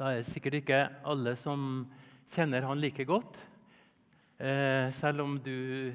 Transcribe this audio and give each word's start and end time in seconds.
Da 0.00 0.08
er 0.14 0.22
det 0.22 0.30
sikkert 0.30 0.54
ikke 0.62 0.76
alle 1.04 1.34
som 1.36 1.64
kjenner 2.32 2.64
han 2.64 2.80
like 2.80 3.04
godt. 3.04 3.36
Eh, 4.40 4.88
selv 4.96 5.20
om 5.26 5.34
du 5.44 5.92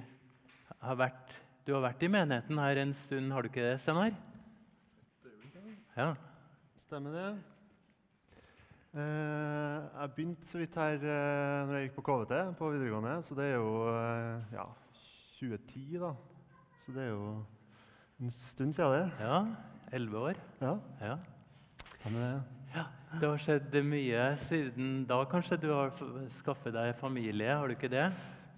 har, 0.78 0.98
vært, 1.00 1.34
du 1.66 1.72
har 1.74 1.82
vært 1.88 2.04
i 2.06 2.10
menigheten 2.14 2.60
her 2.62 2.78
en 2.84 2.94
stund, 2.94 3.32
har 3.34 3.42
du 3.42 3.50
ikke 3.50 3.64
det, 3.66 3.80
Steinar? 3.82 4.14
Ja. 5.98 6.12
Stemmer 6.78 7.16
det. 7.18 7.26
Eh, 8.94 9.88
jeg 9.90 10.14
begynte 10.20 10.48
så 10.52 10.62
vidt 10.62 10.78
her 10.78 11.02
eh, 11.02 11.66
når 11.66 11.80
jeg 11.80 11.88
gikk 11.90 11.98
på 11.98 12.06
KVT 12.12 12.36
på 12.60 12.70
videregående, 12.76 13.16
så 13.26 13.38
det 13.40 13.48
er 13.50 13.58
jo 13.58 13.72
ja, 14.54 14.68
2010, 15.40 15.88
da. 16.04 16.12
Så 16.84 16.94
det 16.94 17.08
er 17.08 17.16
jo 17.16 17.32
en 18.22 18.30
stund 18.38 18.78
siden 18.78 19.00
det. 19.00 19.08
ja. 19.26 19.42
Elleve 19.98 20.30
år. 20.30 20.44
Ja, 20.62 20.76
Ja. 21.02 21.18
stemmer 21.98 22.22
det. 22.22 22.55
Ja. 22.76 22.86
Det 23.16 23.28
har 23.30 23.40
skjedd 23.40 23.76
mye 23.88 24.24
siden 24.44 24.90
da. 25.08 25.22
Kanskje 25.32 25.58
du 25.62 25.70
har 25.72 25.94
skaffet 26.36 26.76
deg 26.76 26.96
familie? 27.00 27.54
Har 27.56 27.72
du 27.72 27.76
ikke 27.78 27.92
det? 27.92 28.10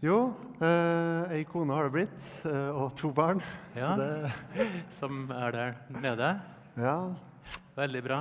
Jo, 0.01 0.33
eh, 0.61 1.31
ei 1.33 1.43
kone 1.49 1.73
har 1.73 1.87
det 1.87 1.93
blitt, 1.93 2.25
eh, 2.45 2.69
og 2.69 2.91
to 2.97 3.09
barn. 3.13 3.41
Ja. 3.75 3.93
Så 3.93 3.95
det 4.01 4.31
Som 4.99 5.31
er 5.33 5.51
der 5.51 5.73
nede? 6.01 6.29
Ja. 6.77 6.97
Veldig 7.77 8.03
bra. 8.05 8.19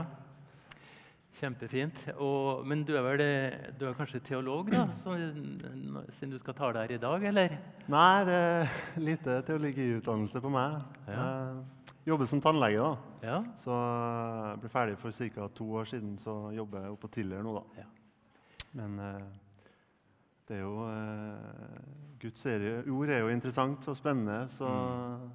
Kjempefint. 1.37 1.99
Og, 2.17 2.65
men 2.65 2.85
du 2.89 2.95
er 2.97 3.05
vel 3.05 3.25
du 3.77 3.85
er 3.89 3.97
kanskje 3.97 4.23
teolog, 4.25 4.71
da, 4.73 4.87
så, 4.97 5.17
siden 6.17 6.33
du 6.33 6.39
skal 6.41 6.57
tale 6.57 6.85
her 6.85 6.97
i 6.97 7.01
dag, 7.01 7.25
eller? 7.29 7.57
Nei, 7.93 8.25
det 8.25 8.37
er 8.37 8.77
lite 9.01 9.41
teologiutdannelse 9.45 10.41
på 10.41 10.53
meg. 10.53 10.79
Ja. 11.05 11.17
Jeg 11.17 11.76
jobber 12.07 12.29
som 12.31 12.41
tannlege, 12.43 12.83
da. 12.83 13.17
Ja. 13.27 13.39
Så 13.59 13.75
jeg 13.75 14.61
ble 14.63 14.71
ferdig 14.73 14.99
for 15.01 15.11
ca. 15.35 15.49
to 15.55 15.67
år 15.81 15.89
siden, 15.91 16.15
så 16.19 16.37
jobber 16.55 16.85
jeg 16.85 16.95
oppe 16.95 17.07
på 17.07 17.15
Tiller 17.19 17.43
nå, 17.43 17.57
da. 17.59 17.83
Ja. 17.83 17.89
Men 18.77 18.99
eh, 19.03 19.27
det 20.47 20.59
er 20.59 20.63
jo 20.63 20.87
eh, 20.87 21.81
Guds 22.23 22.47
ord 22.47 23.11
er 23.11 23.25
jo 23.25 23.33
interessant 23.35 23.89
og 23.89 23.99
spennende, 23.99 24.47
så 24.49 24.71
Mm. 24.71 25.35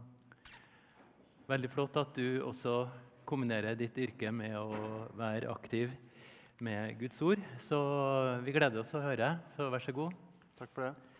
Veldig 1.52 1.68
flott 1.68 1.98
at 2.00 2.16
du 2.16 2.40
også 2.48 2.86
kombinerer 3.28 3.76
ditt 3.76 3.98
yrke 4.00 4.30
med 4.32 4.54
å 4.56 5.08
være 5.20 5.50
aktiv 5.52 5.92
med 6.64 6.96
Guds 7.02 7.20
ord. 7.28 7.42
Så 7.60 7.80
vi 8.46 8.54
gleder 8.56 8.80
oss 8.80 8.94
å 8.96 9.02
høre. 9.04 9.34
Så 9.58 9.68
vær 9.74 9.84
så 9.84 9.92
god. 9.92 10.14
takk 10.56 10.72
for 10.72 10.86
det. 10.86 11.11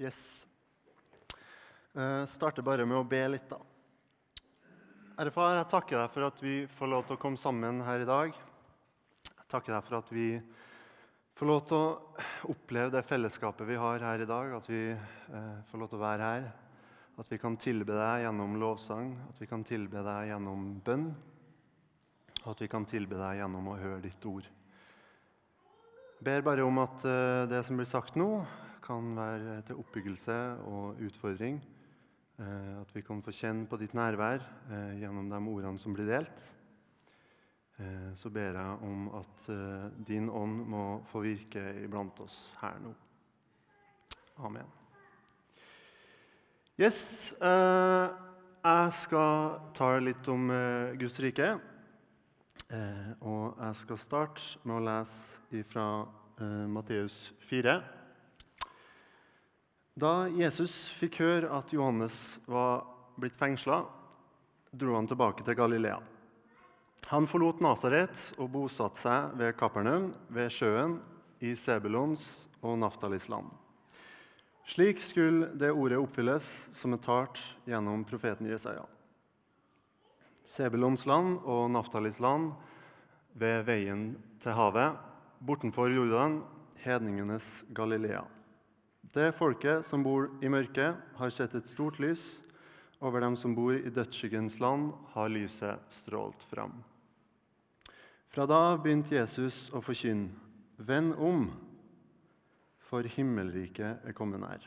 Yes. 0.00 0.46
Jeg 1.92 2.28
starter 2.32 2.64
bare 2.64 2.86
med 2.88 2.96
å 2.96 3.04
be 3.04 3.20
litt, 3.34 3.50
da. 3.50 3.58
Ære 5.20 5.32
far, 5.34 5.58
jeg 5.58 5.68
takker 5.68 5.98
deg 6.00 6.14
for 6.14 6.24
at 6.24 6.38
vi 6.40 6.54
får 6.72 6.88
lov 6.88 7.02
til 7.04 7.18
å 7.18 7.20
komme 7.20 7.40
sammen 7.40 7.82
her 7.84 8.00
i 8.00 8.08
dag. 8.08 8.32
Jeg 8.32 9.48
takker 9.52 9.74
deg 9.74 9.84
for 9.84 9.98
at 9.98 10.08
vi 10.14 10.28
får 11.36 11.50
lov 11.50 11.60
til 11.68 11.76
å 11.76 12.54
oppleve 12.54 12.94
det 12.94 13.04
fellesskapet 13.04 13.68
vi 13.68 13.76
har 13.82 14.06
her 14.08 14.24
i 14.24 14.30
dag. 14.30 14.54
At 14.56 14.70
vi 14.70 14.80
eh, 14.94 15.52
får 15.68 15.82
lov 15.82 15.92
til 15.92 16.00
å 16.00 16.06
være 16.06 16.30
her. 16.30 16.48
At 17.20 17.28
vi 17.28 17.40
kan 17.42 17.60
tilbe 17.60 17.92
deg 17.92 18.24
gjennom 18.24 18.56
lovsang, 18.62 19.12
at 19.28 19.44
vi 19.44 19.50
kan 19.50 19.68
tilbe 19.68 20.00
deg 20.06 20.32
gjennom 20.32 20.64
bønn. 20.86 21.06
Og 22.42 22.50
at 22.54 22.64
vi 22.64 22.72
kan 22.72 22.88
tilbe 22.88 23.20
deg 23.20 23.42
gjennom 23.42 23.68
å 23.68 23.76
høre 23.76 24.00
ditt 24.08 24.24
ord. 24.32 24.48
Jeg 26.16 26.24
ber 26.24 26.48
bare 26.48 26.64
om 26.64 26.80
at 26.80 27.04
eh, 27.04 27.44
det 27.52 27.60
som 27.68 27.76
blir 27.76 27.92
sagt 27.92 28.16
nå, 28.16 28.32
kan 28.82 29.12
være 29.16 29.60
til 29.66 29.78
oppbyggelse 29.80 30.38
og 30.68 31.00
utfordring. 31.06 31.60
Eh, 32.38 32.80
At 32.80 32.90
vi 32.94 33.02
kan 33.04 33.22
få 33.22 33.32
kjenne 33.34 33.68
på 33.68 33.78
ditt 33.80 33.94
nærvær 33.94 34.42
eh, 34.42 34.98
gjennom 35.02 35.28
de 35.30 35.38
ordene 35.38 35.78
som 35.78 35.94
blir 35.94 36.08
delt. 36.10 36.44
Eh, 37.78 38.10
Så 38.18 38.30
ber 38.30 38.58
jeg 38.58 38.78
om 38.82 39.08
at 39.20 39.46
din 40.06 40.28
ånd 40.30 40.66
må 40.66 41.02
få 41.10 41.22
virke 41.22 41.62
iblant 41.84 42.20
oss 42.20 42.54
her 42.60 42.78
nå. 42.82 42.94
Amen. 44.38 44.66
Yes. 46.80 47.34
Jeg 47.38 48.92
skal 48.96 49.58
ta 49.76 49.98
litt 50.00 50.28
om 50.32 50.48
Guds 50.98 51.18
rike. 51.20 51.50
Og 53.20 53.58
jeg 53.60 53.76
skal 53.76 54.00
starte 54.00 54.62
med 54.64 54.78
å 54.78 54.84
lese 54.88 55.64
fra 55.68 55.86
Matteus 56.66 57.34
4. 57.50 58.01
Da 59.92 60.24
Jesus 60.32 60.86
fikk 60.96 61.18
høre 61.20 61.50
at 61.52 61.72
Johannes 61.74 62.38
var 62.48 62.86
blitt 63.20 63.36
fengsla, 63.36 63.82
dro 64.72 64.94
han 64.96 65.08
tilbake 65.08 65.44
til 65.44 65.58
Galilea. 65.58 65.98
Han 67.12 67.26
forlot 67.28 67.60
Nasaret 67.60 68.30
og 68.40 68.48
bosatte 68.54 69.02
seg 69.02 69.34
ved 69.36 69.52
Kapernaum, 69.58 70.14
ved 70.32 70.48
sjøen, 70.54 70.96
i 71.42 71.52
Sebulons 71.58 72.46
og 72.62 72.78
Naftalis 72.78 73.26
land. 73.28 73.50
Slik 74.64 75.00
skulle 75.02 75.50
det 75.58 75.72
ordet 75.74 75.98
oppfylles 75.98 76.48
som 76.72 76.94
er 76.94 77.02
talt 77.02 77.40
gjennom 77.68 78.04
profeten 78.08 78.48
Jesaja. 78.48 78.86
Sebulons 80.46 81.04
land 81.04 81.42
og 81.42 81.66
Naftalis 81.74 82.22
land 82.22 82.54
ved 83.36 83.66
veien 83.66 84.12
til 84.40 84.56
havet, 84.56 84.96
bortenfor 85.42 85.92
Jordan, 85.92 86.40
hedningenes 86.80 87.58
Galilea. 87.74 88.22
Det 89.12 89.34
folket 89.36 89.84
som 89.84 90.00
bor 90.00 90.30
i 90.40 90.48
mørket, 90.48 90.96
har 91.18 91.32
sett 91.32 91.52
et 91.52 91.68
stort 91.68 91.98
lys. 92.00 92.22
Over 93.02 93.20
dem 93.20 93.34
som 93.36 93.52
bor 93.52 93.74
i 93.76 93.90
dødsskyggens 93.92 94.56
land, 94.62 94.92
har 95.12 95.28
lyset 95.28 95.82
strålt 95.92 96.40
fram. 96.48 96.78
Fra 98.32 98.46
da 98.48 98.78
begynte 98.80 99.18
Jesus 99.18 99.66
å 99.74 99.82
forkynne, 99.84 100.30
Vend 100.82 101.12
om, 101.20 101.44
for 102.88 103.06
himmelriket 103.06 104.06
er 104.08 104.14
kommet 104.16 104.40
nær. 104.42 104.64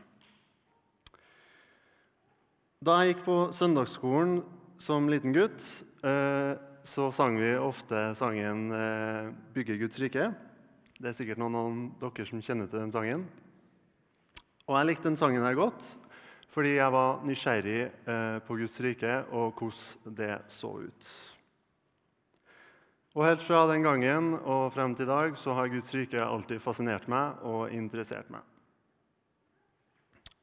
Da 2.85 2.99
jeg 3.01 3.15
gikk 3.15 3.23
på 3.25 3.37
søndagsskolen 3.57 4.37
som 4.79 5.09
liten 5.09 5.33
gutt, 5.35 5.65
eh, 6.05 6.53
så 6.85 7.09
sang 7.11 7.39
vi 7.41 7.55
ofte 7.57 8.13
sangen 8.15 8.69
eh, 8.71 9.33
'Bygge 9.51 9.79
Guds 9.81 9.99
rike'. 9.99 10.29
Det 11.01 11.09
er 11.09 11.17
sikkert 11.17 11.41
noen 11.41 11.57
av 11.57 11.73
dere 11.99 12.29
som 12.29 12.39
kjenner 12.39 12.69
til 12.69 12.79
den 12.79 12.93
sangen. 12.93 13.25
Og 14.65 14.77
jeg 14.79 14.89
likte 14.89 15.09
den 15.09 15.19
sangen 15.19 15.45
her 15.45 15.57
godt 15.57 15.93
fordi 16.55 16.77
jeg 16.77 16.91
var 16.93 17.17
nysgjerrig 17.27 17.79
eh, 17.83 18.37
på 18.47 18.55
Guds 18.55 18.77
rike 18.79 19.15
og 19.35 19.57
hvordan 19.59 20.13
det 20.15 20.35
så 20.47 20.69
ut. 20.85 21.07
Og 23.15 23.25
Helt 23.27 23.43
fra 23.43 23.65
den 23.67 23.83
gangen 23.83 24.37
og 24.39 24.71
frem 24.71 24.95
til 24.95 25.03
i 25.03 25.09
dag 25.09 25.35
så 25.39 25.55
har 25.57 25.71
Guds 25.71 25.91
rike 25.95 26.19
alltid 26.23 26.61
fascinert 26.63 27.09
meg 27.11 27.43
og 27.43 27.73
interessert 27.75 28.31
meg. 28.31 28.43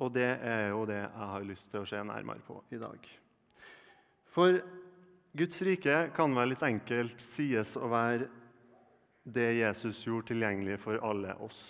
Og 0.04 0.12
det 0.12 0.28
er 0.40 0.68
jo 0.72 0.84
det 0.88 1.00
jeg 1.00 1.30
har 1.32 1.48
lyst 1.48 1.70
til 1.72 1.80
å 1.80 1.88
se 1.88 2.00
nærmere 2.04 2.44
på 2.44 2.58
i 2.72 2.80
dag. 2.80 3.08
For 4.32 4.60
Guds 5.36 5.62
rike 5.64 5.96
kan 6.16 6.36
vel 6.36 6.52
litt 6.52 6.64
enkelt 6.66 7.24
sies 7.24 7.72
å 7.76 7.88
være 7.92 8.28
det 9.24 9.48
Jesus 9.62 10.02
gjorde 10.04 10.32
tilgjengelig 10.32 10.80
for 10.82 11.00
alle 11.08 11.36
oss. 11.44 11.62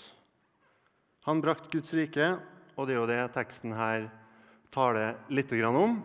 Han 1.22 1.38
brakte 1.38 1.70
Guds 1.70 1.92
rike, 1.94 2.32
og 2.74 2.88
det 2.88 2.96
er 2.96 2.98
jo 2.98 3.06
det 3.06 3.20
teksten 3.36 3.70
her 3.78 4.08
taler 4.74 5.20
litt 5.30 5.52
om. 5.68 6.00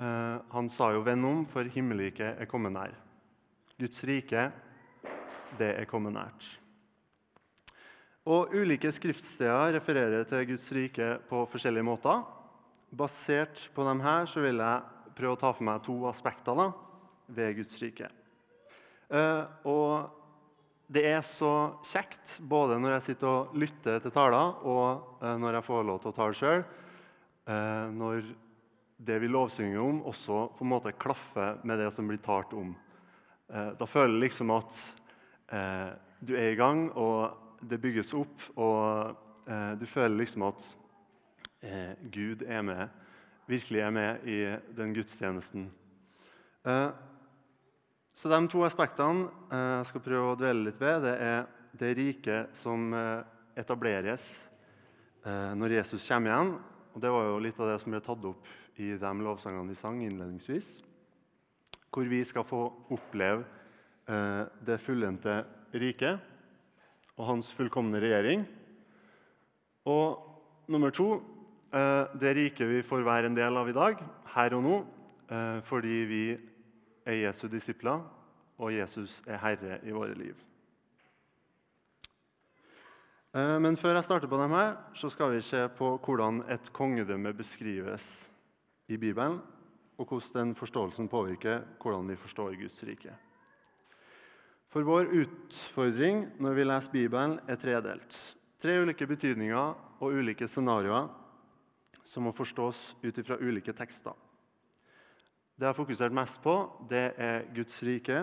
Eh, 0.00 0.38
han 0.50 0.68
sa 0.68 0.90
jo 0.92 1.04
'venn 1.04 1.24
om, 1.24 1.46
for 1.46 1.62
himmelriket 1.62 2.40
er 2.40 2.46
kommet 2.46 2.72
nær'. 2.72 2.96
Guds 3.78 4.02
rike, 4.02 4.50
det 5.58 5.78
er 5.78 5.84
kommet 5.84 6.12
nært. 6.12 6.58
Og 8.26 8.50
Ulike 8.52 8.90
skriftsteder 8.90 9.78
refererer 9.78 10.24
til 10.24 10.46
Guds 10.46 10.72
rike 10.72 11.20
på 11.28 11.46
forskjellige 11.46 11.86
måter. 11.86 12.24
Basert 12.90 13.70
på 13.74 13.84
dem 13.84 14.00
her 14.00 14.26
så 14.26 14.40
vil 14.40 14.58
jeg 14.58 14.82
prøve 15.14 15.36
å 15.36 15.40
ta 15.40 15.52
for 15.52 15.64
meg 15.64 15.84
to 15.84 16.04
aspekter 16.10 16.54
da, 16.58 16.72
ved 17.28 17.54
Guds 17.54 17.78
rike. 17.80 18.10
Eh, 19.08 19.44
og 19.64 20.17
det 20.88 21.04
er 21.04 21.20
så 21.26 21.52
kjekt, 21.84 22.38
både 22.40 22.78
når 22.80 22.94
jeg 22.96 23.04
sitter 23.10 23.28
og 23.28 23.56
lytter 23.60 24.00
til 24.00 24.12
taler, 24.12 24.54
og 24.64 25.20
eh, 25.20 25.34
når 25.36 25.58
jeg 25.58 25.66
får 25.66 25.82
lov 25.84 25.98
til 26.00 26.10
å 26.10 26.16
tale 26.16 26.36
sjøl, 26.38 26.62
eh, 27.44 27.88
når 27.92 28.30
det 29.08 29.18
vi 29.20 29.28
lovsynger 29.28 29.82
om, 29.82 30.00
også 30.08 30.46
på 30.56 30.64
en 30.64 30.72
måte 30.72 30.94
klaffer 30.96 31.60
med 31.68 31.82
det 31.82 31.90
som 31.94 32.08
blir 32.08 32.22
talt 32.24 32.56
om. 32.56 32.72
Eh, 33.52 33.74
da 33.76 33.88
føler 33.88 34.16
jeg 34.16 34.24
liksom 34.28 34.54
at 34.56 34.80
du 36.20 36.34
er 36.36 36.50
i 36.52 36.56
gang, 36.58 36.90
og 37.00 37.62
det 37.64 37.78
bygges 37.80 38.10
opp, 38.12 38.42
og 38.60 39.14
du 39.80 39.86
føler 39.88 40.18
liksom 40.18 40.42
at 40.44 40.66
Gud 42.12 42.42
er 42.44 42.66
med, 42.68 42.82
virkelig 43.48 43.80
er 43.80 43.94
med 43.96 44.26
i 44.28 44.36
den 44.76 44.92
gudstjenesten. 44.92 45.70
Eh, 48.18 48.20
så 48.20 48.28
de 48.28 48.48
to 48.50 48.64
aspektene 48.66 49.28
eh, 49.52 49.78
jeg 49.78 49.90
skal 49.92 50.02
prøve 50.02 50.32
å 50.32 50.38
dvele 50.38 50.66
litt 50.66 50.80
ved, 50.80 51.04
det 51.04 51.14
er 51.22 51.46
det 51.78 51.94
riket 51.94 52.56
som 52.56 52.90
eh, 52.92 53.22
etableres 53.54 54.48
eh, 55.24 55.54
når 55.54 55.78
Jesus 55.78 56.06
kommer 56.08 56.32
igjen. 56.32 56.50
Og 56.94 57.00
Det 57.00 57.12
var 57.14 57.28
jo 57.28 57.38
litt 57.38 57.60
av 57.60 57.70
det 57.70 57.78
som 57.78 57.92
ble 57.94 58.00
tatt 58.02 58.24
opp 58.26 58.48
i 58.78 58.96
de 58.98 59.12
lovsangene 59.22 59.70
vi 59.70 59.78
sang 59.78 60.02
innledningsvis, 60.02 60.80
hvor 61.94 62.10
vi 62.10 62.24
skal 62.26 62.46
få 62.46 62.64
oppleve 62.90 63.44
eh, 64.10 64.44
det 64.66 64.80
fullendte 64.82 65.44
riket 65.78 66.18
og 67.18 67.26
hans 67.30 67.54
fullkomne 67.54 68.02
regjering. 68.02 68.42
Og 69.86 70.66
nummer 70.66 70.90
to 70.90 71.20
eh, 71.70 72.18
det 72.18 72.34
riket 72.34 72.66
vi 72.66 72.82
får 72.82 73.06
være 73.06 73.30
en 73.30 73.38
del 73.38 73.62
av 73.62 73.70
i 73.70 73.78
dag, 73.78 74.02
her 74.34 74.58
og 74.58 74.66
nå, 74.66 74.84
eh, 75.30 75.58
fordi 75.70 76.02
vi 76.10 76.24
er 77.08 77.22
Jesu 77.22 77.46
disipler, 77.48 78.04
og 78.58 78.74
Jesus 78.74 79.22
er 79.26 79.40
herre 79.40 79.80
i 79.86 79.94
våre 79.94 80.16
liv. 80.18 80.36
Eh, 83.36 83.56
men 83.62 83.76
før 83.76 83.96
jeg 83.98 84.06
starter 84.08 84.30
på 84.30 84.40
dem 84.40 84.56
her, 84.56 84.74
så 84.96 85.10
skal 85.12 85.32
vi 85.32 85.44
se 85.44 85.62
på 85.78 85.94
hvordan 86.04 86.42
et 86.52 86.72
kongedømme 86.72 87.32
beskrives 87.36 88.28
i 88.88 88.96
Bibelen, 88.96 89.40
og 89.98 90.06
hvordan 90.06 90.52
den 90.52 90.54
forståelsen 90.58 91.08
påvirker 91.08 91.64
hvordan 91.80 92.08
vi 92.08 92.16
forstår 92.16 92.56
Guds 92.60 92.84
rike. 92.84 93.14
For 94.68 94.84
vår 94.84 95.08
utfordring 95.22 96.26
når 96.38 96.54
vi 96.54 96.64
leser 96.68 96.92
Bibelen, 96.92 97.38
er 97.48 97.56
tredelt. 97.56 98.16
Tre 98.60 98.80
ulike 98.82 99.06
betydninger 99.06 99.74
og 100.00 100.12
ulike 100.12 100.48
scenarioer 100.48 101.08
som 102.04 102.24
må 102.24 102.32
forstås 102.32 102.96
ut 103.02 103.18
ifra 103.20 103.36
ulike 103.40 103.72
tekster. 103.72 104.12
Det 105.58 105.66
jeg 105.66 105.72
har 105.72 105.74
fokusert 105.74 106.14
mest 106.14 106.38
på, 106.38 106.52
det 106.86 107.08
er 107.18 107.48
Guds 107.50 107.80
rike, 107.82 108.20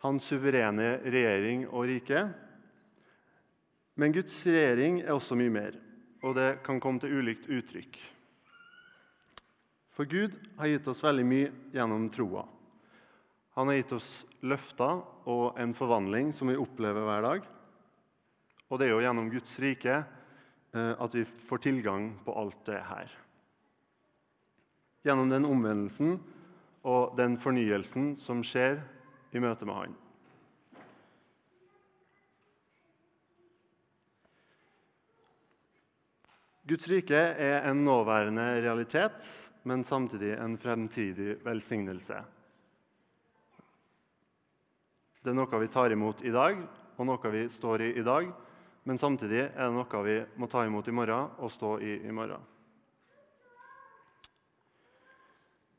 hans 0.00 0.24
suverene 0.24 0.94
regjering 1.04 1.66
og 1.68 1.84
rike, 1.90 2.22
men 4.00 4.14
Guds 4.16 4.38
regjering 4.48 5.02
er 5.02 5.12
også 5.12 5.36
mye 5.36 5.52
mer, 5.52 5.76
og 6.24 6.38
det 6.38 6.62
kan 6.64 6.80
komme 6.80 7.02
til 7.02 7.12
ulikt 7.20 7.44
uttrykk. 7.52 8.00
For 9.92 10.08
Gud 10.08 10.32
har 10.56 10.72
gitt 10.72 10.88
oss 10.88 11.04
veldig 11.04 11.26
mye 11.28 11.52
gjennom 11.76 12.08
troa. 12.14 12.46
Han 13.58 13.68
har 13.68 13.82
gitt 13.82 13.92
oss 13.98 14.10
løfter 14.40 15.02
og 15.28 15.60
en 15.60 15.76
forvandling 15.76 16.32
som 16.32 16.48
vi 16.48 16.56
opplever 16.56 17.04
hver 17.04 17.26
dag. 17.26 17.48
Og 18.70 18.80
det 18.80 18.88
er 18.88 18.94
jo 18.94 19.02
gjennom 19.04 19.28
Guds 19.28 19.58
rike 19.60 19.98
eh, 19.98 20.94
at 20.96 21.18
vi 21.18 21.26
får 21.26 21.66
tilgang 21.68 22.14
på 22.24 22.32
alt 22.32 22.64
det 22.70 22.80
her. 22.88 23.12
Gjennom 25.06 25.30
den 25.32 25.48
omvendelsen 25.48 26.18
og 26.84 27.16
den 27.16 27.38
fornyelsen 27.40 28.12
som 28.16 28.44
skjer 28.44 28.80
i 29.32 29.40
møte 29.42 29.68
med 29.68 29.76
Han. 29.76 29.98
Guds 36.70 36.86
rike 36.86 37.18
er 37.18 37.64
en 37.66 37.80
nåværende 37.82 38.44
realitet, 38.62 39.24
men 39.66 39.82
samtidig 39.84 40.36
en 40.38 40.54
fremtidig 40.60 41.40
velsignelse. 41.42 42.20
Det 45.20 45.32
er 45.32 45.36
noe 45.36 45.60
vi 45.60 45.72
tar 45.72 45.90
imot 45.90 46.22
i 46.22 46.30
dag, 46.30 46.60
og 46.96 47.08
noe 47.08 47.32
vi 47.34 47.42
står 47.50 47.88
i 47.88 47.90
i 47.98 48.04
dag. 48.06 48.30
Men 48.86 49.02
samtidig 49.02 49.42
er 49.48 49.66
det 49.66 49.74
noe 49.74 50.04
vi 50.06 50.16
må 50.40 50.46
ta 50.48 50.62
imot 50.64 50.86
i 50.88 50.94
morgen 50.94 51.34
og 51.42 51.50
stå 51.52 51.74
i 51.82 51.98
i 52.06 52.14
morgen. 52.14 52.40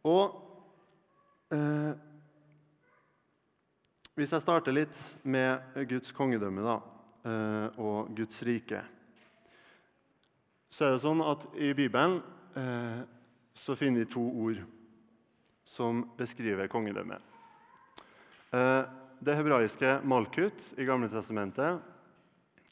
Og 0.07 0.37
eh, 1.53 1.91
Hvis 4.15 4.33
jeg 4.33 4.43
starter 4.43 4.75
litt 4.75 4.97
med 5.23 5.77
Guds 5.89 6.11
kongedømme 6.13 6.65
da, 6.65 6.79
eh, 7.25 7.79
og 7.81 8.11
Guds 8.15 8.41
rike 8.45 8.81
så 10.71 10.87
er 10.87 10.93
det 10.95 11.03
sånn 11.03 11.19
at 11.27 11.43
I 11.59 11.73
Bibelen 11.75 12.21
eh, 12.55 13.01
så 13.53 13.75
finner 13.75 14.05
vi 14.05 14.11
to 14.13 14.23
ord 14.23 14.61
som 15.67 16.05
beskriver 16.17 16.71
kongedømmet. 16.71 17.19
Eh, 18.55 18.83
det 19.21 19.35
hebraiske 19.37 19.97
Malkut 20.07 20.71
i 20.79 20.87
Gamle 20.87 21.11
testamentet 21.11 21.83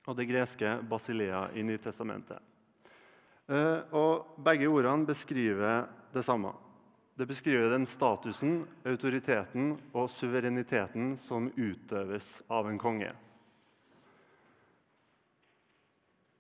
og 0.08 0.16
det 0.18 0.30
greske 0.30 0.78
Basilea 0.90 1.50
i 1.60 1.66
Nytestamentet. 1.68 2.40
Eh, 3.52 3.84
og 3.92 4.40
begge 4.48 4.72
ordene 4.72 5.06
beskriver 5.10 5.84
det 6.16 6.24
samme. 6.26 6.56
Det 7.20 7.26
beskriver 7.26 7.70
den 7.70 7.84
statusen, 7.84 8.62
autoriteten 8.88 9.74
og 9.92 10.06
suvereniteten 10.08 11.18
som 11.20 11.50
utøves 11.58 12.38
av 12.48 12.70
en 12.70 12.78
konge. 12.80 13.10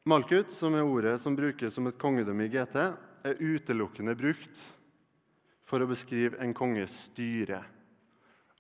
Malkut, 0.07 0.53
som 0.55 0.77
er 0.79 0.87
ordet 0.87 1.17
som 1.19 1.35
brukes 1.35 1.75
som 1.75 1.89
et 1.91 1.99
kongedømme 1.99 2.47
i 2.47 2.53
GT, 2.53 2.77
er 3.27 3.43
utelukkende 3.43 4.15
brukt 4.15 4.63
for 5.67 5.83
å 5.83 5.89
beskrive 5.91 6.39
en 6.39 6.55
konges 6.55 6.95
styre, 7.09 7.59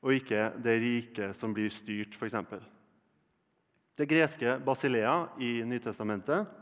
og 0.03 0.19
ikke 0.19 0.49
det 0.59 0.75
riket 0.83 1.39
som 1.39 1.55
blir 1.55 1.71
styrt, 1.71 2.19
f.eks. 2.19 2.35
Det 3.95 4.11
greske 4.11 4.59
Basilea 4.67 5.21
i 5.39 5.61
Nytestamentet 5.63 6.58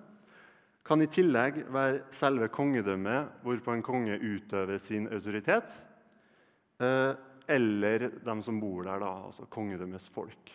kan 0.88 1.04
i 1.04 1.10
tillegg 1.12 1.66
være 1.74 2.06
selve 2.16 2.48
kongedømmet 2.54 3.42
hvorpå 3.44 3.74
en 3.76 3.84
konge 3.84 4.16
utøver 4.16 4.80
sin 4.80 5.10
autoritet, 5.12 5.74
eh, 6.80 7.12
eller 7.48 8.08
de 8.24 8.36
som 8.44 8.60
bor 8.60 8.88
der, 8.88 9.04
da, 9.04 9.12
altså 9.28 9.48
kongedømmets 9.52 10.08
folk. 10.14 10.52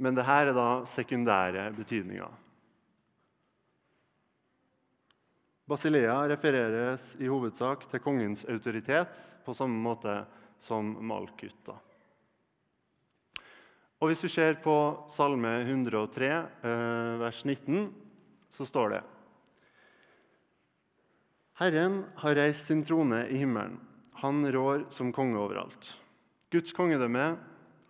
Men 0.00 0.16
dette 0.16 0.36
er 0.44 0.52
da 0.56 0.68
sekundære 0.88 1.66
betydninger. 1.76 2.38
Basilea 5.70 6.16
refereres 6.26 7.14
i 7.20 7.28
hovedsak 7.30 7.84
til 7.88 8.02
kongens 8.02 8.42
autoritet 8.48 9.20
på 9.44 9.54
samme 9.54 9.78
måte 9.80 10.16
som 10.60 10.96
Malkut. 11.06 11.70
Og 14.00 14.08
Hvis 14.08 14.24
vi 14.24 14.32
ser 14.32 14.58
på 14.64 14.74
Salme 15.12 15.60
103, 15.62 16.28
eh, 16.64 17.20
vers 17.20 17.44
19, 17.44 17.92
så 18.50 18.66
står 18.66 18.88
det 18.96 19.02
Herren 21.60 22.04
har 22.16 22.38
reist 22.38 22.70
sin 22.70 22.80
trone 22.84 23.26
i 23.28 23.36
himmelen. 23.36 23.74
Han 24.22 24.52
rår 24.52 24.86
som 24.88 25.10
konge 25.12 25.36
overalt. 25.36 25.90
Guds 26.48 26.72
kongedømme, 26.72 27.34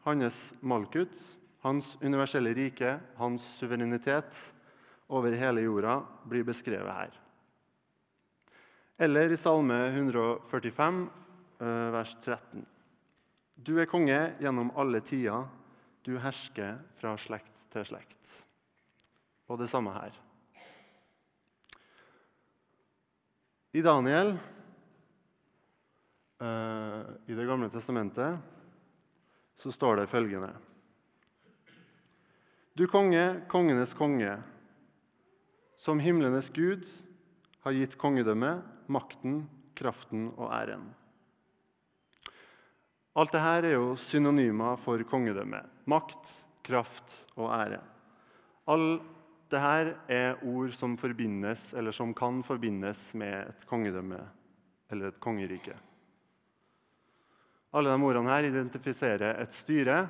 hans 0.02 0.38
Malkut, 0.60 1.14
hans 1.62 1.92
universelle 2.02 2.50
rike, 2.56 2.96
hans 3.14 3.44
suverenitet 3.60 4.40
over 5.06 5.36
hele 5.38 5.62
jorda 5.62 6.00
blir 6.26 6.42
beskrevet 6.48 6.90
her. 6.96 7.14
Eller 8.98 9.30
i 9.30 9.38
Salme 9.38 9.78
145, 9.94 10.98
eh, 11.60 11.90
vers 11.94 12.16
13. 12.24 12.66
Du 13.54 13.78
er 13.78 13.86
konge 13.86 14.18
gjennom 14.40 14.72
alle 14.74 14.98
tider, 15.00 15.46
du 16.02 16.16
hersker 16.18 16.82
fra 16.98 17.14
slekt 17.14 17.68
til 17.70 17.86
slekt. 17.86 18.34
Og 19.46 19.62
det 19.62 19.70
samme 19.70 19.94
her. 19.94 20.18
I 23.72 23.82
Daniel, 23.82 24.38
eh, 26.40 27.02
i 27.26 27.34
Det 27.34 27.46
gamle 27.46 27.68
testamentet, 27.70 28.38
så 29.54 29.72
står 29.72 30.00
det 30.00 30.06
følgende 30.10 30.50
Du 32.74 32.86
konge, 32.90 33.44
kongenes 33.46 33.94
konge, 33.94 34.42
som 35.78 36.02
himlenes 36.02 36.50
gud, 36.50 36.82
har 37.62 37.76
gitt 37.76 37.94
kongedømmet 38.00 38.66
makten, 38.90 39.44
kraften 39.78 40.32
og 40.34 40.50
æren. 40.50 40.88
Alt 43.14 43.32
dette 43.36 43.54
er 43.70 43.76
jo 43.76 43.94
synonymer 43.94 44.78
for 44.82 44.98
kongedømme. 45.06 45.62
Makt, 45.86 46.26
kraft 46.66 47.14
og 47.36 47.52
ære. 47.54 47.80
Alt 48.66 49.06
dette 49.50 49.96
er 50.06 50.38
ord 50.46 50.70
som 50.76 50.96
forbindes, 50.98 51.72
eller 51.74 51.94
som 51.94 52.14
kan 52.14 52.42
forbindes 52.46 53.10
med 53.18 53.50
et 53.50 53.66
kongedømme 53.66 54.20
eller 54.90 55.10
et 55.10 55.20
kongerike. 55.22 55.74
Alle 57.74 57.90
de 57.90 58.06
ordene 58.06 58.30
her 58.30 58.48
identifiserer 58.48 59.38
et 59.42 59.54
styre 59.54 60.04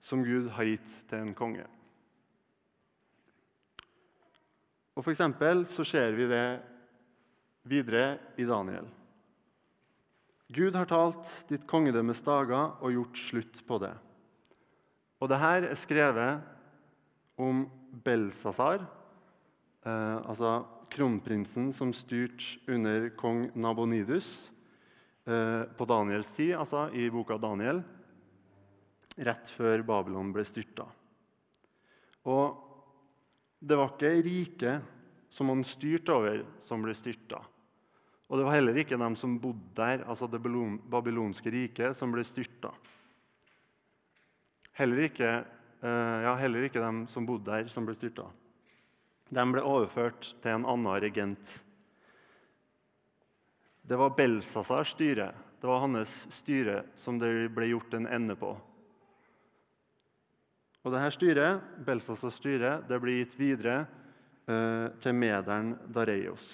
som 0.00 0.24
Gud 0.24 0.48
har 0.56 0.68
gitt 0.68 0.92
til 1.08 1.24
en 1.24 1.34
konge. 1.36 1.66
Og 4.96 5.04
for 5.04 5.16
så 5.16 5.84
ser 5.84 6.12
vi 6.12 6.28
det 6.28 6.60
Videre 7.64 8.18
i 8.40 8.44
Daniel. 8.48 8.86
Gud 10.48 10.74
har 10.74 10.88
talt 10.88 11.28
ditt 11.48 11.66
kongedømmes 11.68 12.22
dager 12.24 12.80
og 12.80 12.92
gjort 12.92 13.20
slutt 13.20 13.60
på 13.68 13.76
det. 13.78 13.92
Og 15.20 15.28
det 15.28 15.38
her 15.38 15.68
er 15.68 15.76
skrevet 15.76 16.40
om 17.36 17.66
Belsazar, 17.90 18.84
eh, 19.84 20.18
altså 20.22 20.60
kronprinsen 20.90 21.70
som 21.74 21.92
styrte 21.94 22.58
under 22.70 23.10
kong 23.18 23.48
Nabonidus 23.54 24.50
eh, 25.26 25.66
på 25.76 25.86
Daniels 25.88 26.32
tid, 26.34 26.54
altså 26.58 26.88
i 26.94 27.08
boka 27.12 27.38
Daniel, 27.40 27.82
rett 29.20 29.50
før 29.52 29.84
Babylon 29.86 30.32
ble 30.34 30.46
styrta. 30.46 30.86
Og 32.30 32.66
det 33.60 33.76
var 33.76 33.94
ikke 33.94 34.12
riket 34.24 34.96
som 35.30 35.50
han 35.52 35.62
styrte 35.66 36.14
over, 36.14 36.42
som 36.64 36.82
ble 36.82 36.94
styrta. 36.96 37.40
Og 38.30 38.38
det 38.38 38.46
var 38.46 38.56
heller 38.56 38.78
ikke 38.78 38.98
dem 38.98 39.16
som 39.18 39.38
bodde 39.42 39.74
der, 39.74 40.04
altså 40.06 40.28
det 40.30 40.40
babylonske 40.40 41.50
riket, 41.50 41.96
som 41.98 42.12
ble 42.14 42.22
styrta. 42.26 42.70
Heller 44.78 45.08
ikke, 45.08 45.30
ja, 45.80 46.34
heller 46.36 46.66
ikke 46.66 46.82
dem 46.82 47.04
som 47.08 47.24
bodde 47.24 47.48
der, 47.48 47.68
som 47.72 47.86
ble 47.88 47.94
styrta. 47.96 48.26
De 49.30 49.44
ble 49.54 49.62
overført 49.62 50.32
til 50.42 50.56
en 50.56 50.66
annen 50.68 51.00
regent. 51.00 51.52
Det 53.86 53.98
var 53.98 54.12
Belsasars 54.16 54.92
styre. 54.96 55.30
Det 55.60 55.68
var 55.68 55.84
hans 55.84 56.12
styre 56.34 56.82
som 56.98 57.18
det 57.20 57.50
ble 57.54 57.70
gjort 57.70 57.94
en 57.94 58.08
ende 58.10 58.36
på. 58.38 58.52
Og 60.80 60.94
dette 60.94 61.12
styret, 61.12 61.60
Belsasars 61.84 62.38
styre 62.40 62.78
det 62.88 62.98
ble 63.02 63.18
gitt 63.18 63.36
videre 63.36 63.82
eh, 64.48 64.86
til 65.02 65.16
mederen 65.16 65.74
Dareios. 65.92 66.48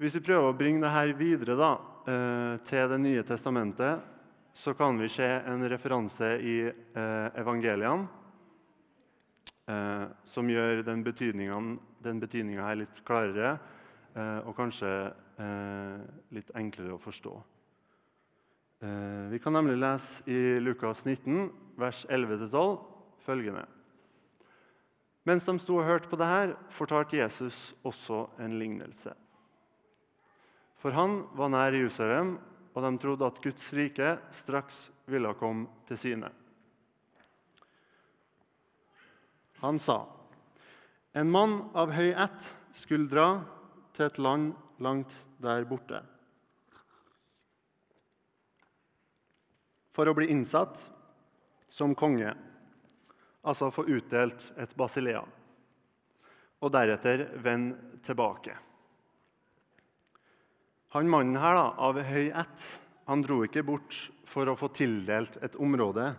Hvis 0.00 0.16
vi 0.16 0.24
prøver 0.24 0.50
å 0.50 0.56
bringe 0.56 0.84
dette 0.84 1.16
videre 1.16 1.56
da, 1.56 1.70
eh, 2.04 2.54
til 2.68 2.92
Det 2.92 3.00
nye 3.00 3.24
testamentet, 3.24 4.04
så 4.52 4.74
kan 4.74 4.98
vi 4.98 5.08
se 5.08 5.26
en 5.26 5.68
referanse 5.68 6.30
i 6.42 6.56
eh, 6.66 7.28
evangeliene 7.40 8.08
eh, 9.66 10.06
som 10.26 10.50
gjør 10.50 10.82
den 10.86 11.04
betydninga 11.06 12.66
her 12.66 12.80
litt 12.82 13.04
klarere 13.06 13.58
og 14.10 14.56
kanskje 14.58 14.88
litt 16.34 16.48
enklere 16.58 16.96
å 16.96 16.98
forstå. 16.98 17.30
Vi 19.30 19.38
kan 19.38 19.54
nemlig 19.54 19.76
lese 19.78 20.24
i 20.26 20.58
Lukas 20.58 21.04
19, 21.06 21.44
vers 21.78 22.00
11-12, 22.10 22.74
følgende. 23.22 23.62
Mens 25.30 25.46
de 25.46 25.54
sto 25.62 25.76
og 25.78 25.86
hørte 25.86 26.10
på 26.10 26.18
det 26.18 26.26
her, 26.26 26.56
fortalte 26.74 27.20
Jesus 27.20 27.70
også 27.86 28.24
en 28.42 28.58
lignelse. 28.58 29.14
For 30.80 30.96
han 30.96 31.20
var 31.36 31.52
nær 31.52 31.76
Jerusalem, 31.76 32.38
og 32.74 32.84
de 32.84 32.90
trodde 33.02 33.26
at 33.26 33.40
Guds 33.42 33.72
rike 33.74 34.14
straks 34.34 34.88
ville 35.10 35.32
komme 35.38 35.66
til 35.88 35.98
sine. 35.98 36.30
Han 39.60 39.78
sa, 39.82 40.04
en 41.12 41.30
mann 41.30 41.58
av 41.76 41.92
høy 41.92 42.14
ett 42.14 42.46
skulle 42.76 43.10
dra 43.10 43.26
til 43.96 44.06
et 44.06 44.20
land 44.22 44.54
langt 44.80 45.12
der 45.42 45.66
borte. 45.68 46.00
For 49.90 50.08
å 50.08 50.14
bli 50.16 50.30
innsatt 50.32 50.80
som 51.68 51.96
konge, 51.98 52.32
altså 53.42 53.68
få 53.74 53.84
utdelt 53.90 54.46
et 54.56 54.72
basilea, 54.78 55.22
og 56.60 56.72
deretter 56.72 57.26
vende 57.42 58.00
tilbake. 58.06 58.56
Han 60.90 61.10
mannen 61.10 61.38
her 61.38 61.54
da, 61.54 61.66
av 61.78 62.00
høy 62.02 62.30
ett 62.34 62.64
han 63.10 63.22
dro 63.22 63.40
ikke 63.46 63.62
bort 63.66 63.96
for 64.26 64.46
å 64.50 64.56
få 64.58 64.68
tildelt 64.74 65.36
et 65.42 65.56
område 65.58 66.12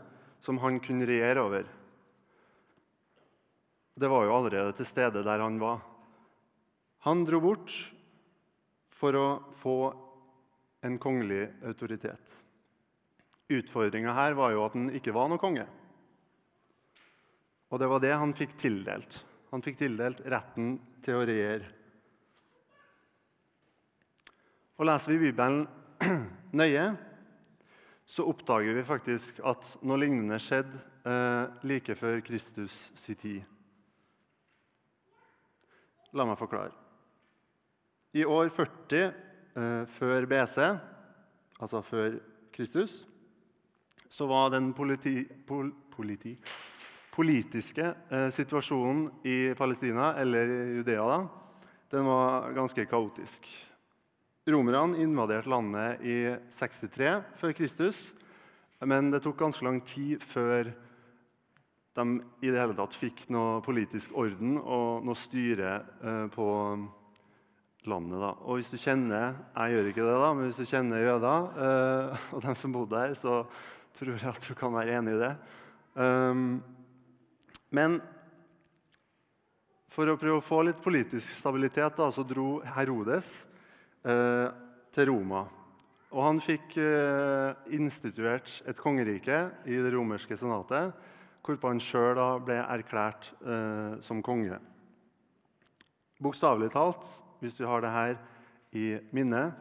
som 0.44 0.60
han 0.64 0.80
kunne 0.84 1.08
regjere 1.08 1.44
over. 1.44 1.66
Det 3.96 4.10
var 4.12 4.26
jo 4.26 4.36
allerede 4.36 4.76
til 4.76 4.88
stede 4.88 5.24
der 5.24 5.44
han 5.44 5.60
var. 5.60 5.82
Han 7.08 7.26
dro 7.28 7.42
bort 7.44 7.74
for 8.96 9.18
å 9.18 9.28
få 9.60 9.76
en 10.88 10.98
kongelig 11.02 11.46
autoritet. 11.68 12.38
Utfordringa 13.52 14.16
her 14.16 14.38
var 14.40 14.56
jo 14.56 14.64
at 14.66 14.78
han 14.78 14.88
ikke 14.96 15.14
var 15.16 15.28
noen 15.32 15.42
konge. 15.42 15.68
Og 17.72 17.80
det 17.80 17.92
var 17.92 18.04
det 18.04 18.16
han 18.16 18.36
fikk 18.36 18.56
tildelt. 18.60 19.20
Han 19.52 19.64
fikk 19.64 19.80
tildelt 19.84 20.24
retten 20.32 20.78
til 21.04 21.20
å 21.20 21.28
regjere. 21.28 21.68
Og 24.82 24.88
Leser 24.90 25.12
vi 25.14 25.28
Bibelen 25.28 25.68
nøye, 26.58 26.88
så 28.02 28.24
oppdager 28.26 28.74
vi 28.74 28.82
faktisk 28.82 29.38
at 29.46 29.76
noe 29.86 30.00
lignende 30.02 30.40
skjedde 30.42 30.80
eh, 31.06 31.60
like 31.70 31.94
før 32.00 32.18
Kristus 32.26 32.80
sin 32.98 33.20
tid. 33.22 33.44
La 36.18 36.26
meg 36.26 36.42
forklare. 36.42 36.74
I 38.18 38.26
år 38.26 38.50
40 38.50 39.06
eh, 39.06 39.86
før 40.00 40.30
BC, 40.34 40.58
altså 41.62 41.86
før 41.86 42.18
Kristus, 42.50 43.04
så 44.10 44.26
var 44.34 44.50
den 44.58 44.74
politi, 44.74 45.20
pol, 45.46 45.70
politi, 45.94 46.34
politiske 47.14 47.86
eh, 48.10 48.32
situasjonen 48.34 49.12
i 49.30 49.42
Palestina, 49.54 50.16
eller 50.18 50.58
Judea, 50.80 51.06
da, 51.06 51.68
den 51.94 52.10
var 52.10 52.50
ganske 52.58 52.90
kaotisk. 52.90 53.46
Romerne 54.50 54.98
invaderte 54.98 55.52
landet 55.54 56.02
i 56.02 56.16
63 56.50 57.10
før 57.38 57.52
Kristus, 57.54 58.00
men 58.82 59.12
det 59.14 59.20
tok 59.22 59.38
ganske 59.38 59.66
lang 59.68 59.78
tid 59.86 60.24
før 60.26 60.72
de 61.94 62.06
i 62.42 62.50
det 62.50 62.58
hele 62.58 62.74
tatt 62.74 62.98
fikk 62.98 63.28
noe 63.30 63.60
politisk 63.62 64.16
orden 64.18 64.56
og 64.58 65.06
noe 65.06 65.20
styre 65.20 65.76
eh, 66.02 66.26
på 66.34 66.48
landet. 67.86 68.18
Da. 68.18 68.32
Og 68.48 68.58
hvis 68.58 68.72
du 68.74 68.80
kjenner 68.82 69.36
jeg 69.36 69.76
gjør 69.76 69.92
ikke 69.92 70.08
det 70.08 70.18
da, 70.24 70.32
men 70.34 70.50
hvis 70.50 70.62
du 70.64 70.72
kjenner 70.72 71.06
jøder 71.06 71.62
eh, 71.68 72.26
og 72.34 72.42
dem 72.48 72.58
som 72.58 72.74
bodde 72.74 72.98
der, 72.98 73.14
så 73.22 73.44
tror 73.94 74.16
jeg 74.16 74.32
at 74.32 74.50
du 74.50 74.58
kan 74.58 74.74
være 74.74 74.98
enig 74.98 75.20
i 75.20 75.22
det. 75.22 75.32
Um, 75.94 76.64
men 77.70 78.00
for 79.92 80.10
å 80.10 80.18
prøve 80.18 80.40
å 80.40 80.50
få 80.50 80.64
litt 80.66 80.82
politisk 80.82 81.30
stabilitet 81.30 82.00
da, 82.00 82.10
så 82.10 82.26
dro 82.26 82.56
Herodes 82.74 83.51
til 84.02 85.12
Roma. 85.12 85.46
Og 86.12 86.26
han 86.26 86.42
fikk 86.44 86.76
eh, 86.82 87.54
instituert 87.72 88.58
et 88.68 88.80
kongerike 88.80 89.38
i 89.64 89.78
det 89.80 89.94
romerske 89.94 90.36
senatet, 90.36 90.92
hvorpå 91.42 91.72
han 91.72 91.80
sjøl 91.82 92.20
ble 92.44 92.58
erklært 92.60 93.32
eh, 93.40 93.96
som 94.04 94.20
konge. 94.26 94.60
Bokstavelig 96.22 96.74
talt, 96.76 97.08
hvis 97.40 97.62
vi 97.62 97.70
har 97.70 97.82
det 97.82 97.94
her 97.96 98.18
i 98.76 98.88
minnet, 99.16 99.56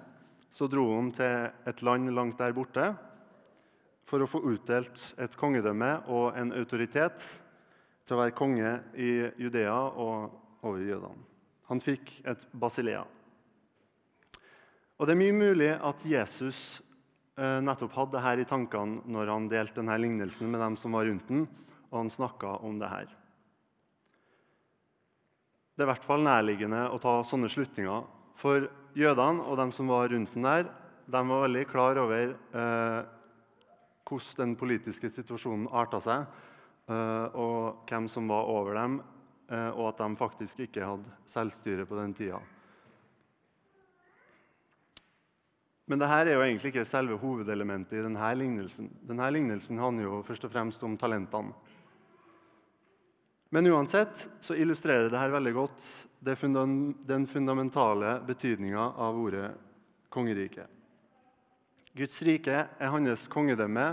så 0.50 0.66
dro 0.66 0.88
han 0.96 1.12
til 1.14 1.46
et 1.70 1.84
land 1.86 2.10
langt 2.10 2.42
der 2.42 2.56
borte 2.56 2.88
for 4.10 4.18
å 4.18 4.28
få 4.28 4.42
utdelt 4.50 5.12
et 5.22 5.36
kongedømme 5.38 5.92
og 6.10 6.34
en 6.34 6.50
autoritet 6.58 7.22
til 8.02 8.16
å 8.16 8.20
være 8.24 8.34
konge 8.34 8.74
i 8.98 9.12
Judea 9.38 9.78
og 9.94 10.66
over 10.66 10.82
jødene. 10.82 11.28
Han 11.70 11.78
fikk 11.78 12.16
et 12.26 12.42
basilea. 12.50 13.04
Og 15.00 15.06
Det 15.08 15.14
er 15.14 15.16
mye 15.22 15.32
mulig 15.32 15.70
at 15.72 16.02
Jesus 16.04 16.82
eh, 17.40 17.60
nettopp 17.64 17.94
hadde 17.96 18.18
det 18.18 18.20
her 18.20 18.40
i 18.42 18.44
tankene 18.44 19.00
når 19.08 19.30
han 19.32 19.46
delte 19.48 19.78
denne 19.80 19.96
lignelsen 19.96 20.50
med 20.52 20.60
dem 20.60 20.76
som 20.76 20.92
var 20.92 21.08
rundt 21.08 21.30
den, 21.30 21.46
og 21.88 22.02
han 22.02 22.12
snakka 22.12 22.58
om 22.68 22.76
det 22.82 22.90
her. 22.92 23.06
Det 25.72 25.86
er 25.86 25.88
i 25.88 25.92
hvert 25.94 26.04
fall 26.04 26.26
nærliggende 26.26 26.82
å 26.92 27.00
ta 27.00 27.14
sånne 27.24 27.48
slutninger. 27.48 28.04
For 28.36 28.68
jødene 28.92 29.48
og 29.48 29.56
dem 29.62 29.72
som 29.72 29.88
var 29.88 30.12
rundt 30.12 30.36
den 30.36 30.44
der, 30.44 30.68
de 31.08 31.24
var 31.32 31.46
veldig 31.46 31.64
klar 31.72 32.04
over 32.04 32.36
eh, 32.36 33.00
hvordan 34.04 34.52
den 34.52 34.56
politiske 34.60 35.08
situasjonen 35.16 35.70
arta 35.72 36.04
seg, 36.04 36.28
eh, 36.92 37.40
og 37.40 37.88
hvem 37.88 38.04
som 38.12 38.28
var 38.28 38.52
over 38.52 38.76
dem, 38.76 39.00
eh, 39.48 39.70
og 39.72 39.94
at 39.94 40.04
de 40.04 40.20
faktisk 40.20 40.66
ikke 40.68 40.92
hadde 40.92 41.20
selvstyre 41.24 41.88
på 41.88 41.96
den 42.04 42.12
tida. 42.20 42.44
Men 45.90 45.98
dette 45.98 46.20
er 46.22 46.36
jo 46.36 46.42
egentlig 46.44 46.70
ikke 46.70 46.86
selve 46.86 47.16
hovedelementet 47.18 47.96
i 47.98 48.02
denne 48.04 48.26
lignelsen. 48.38 48.92
Denne 49.02 49.26
lignelsen 49.34 49.80
handler 49.82 50.06
jo 50.06 50.18
først 50.22 50.44
og 50.46 50.52
fremst 50.52 50.82
om 50.86 50.92
talentene. 50.98 51.50
Men 53.50 53.66
uansett 53.66 54.28
så 54.38 54.54
illustrerer 54.54 55.08
dette 55.10 55.32
veldig 55.32 55.52
godt 55.56 55.86
den 56.22 57.26
fundamentale 57.26 58.20
betydninga 58.22 58.84
av 59.02 59.18
ordet 59.18 59.48
kongerike. 60.14 60.68
Guds 61.98 62.22
rike 62.22 62.54
er 62.54 62.94
hans 62.94 63.26
kongedømme, 63.32 63.88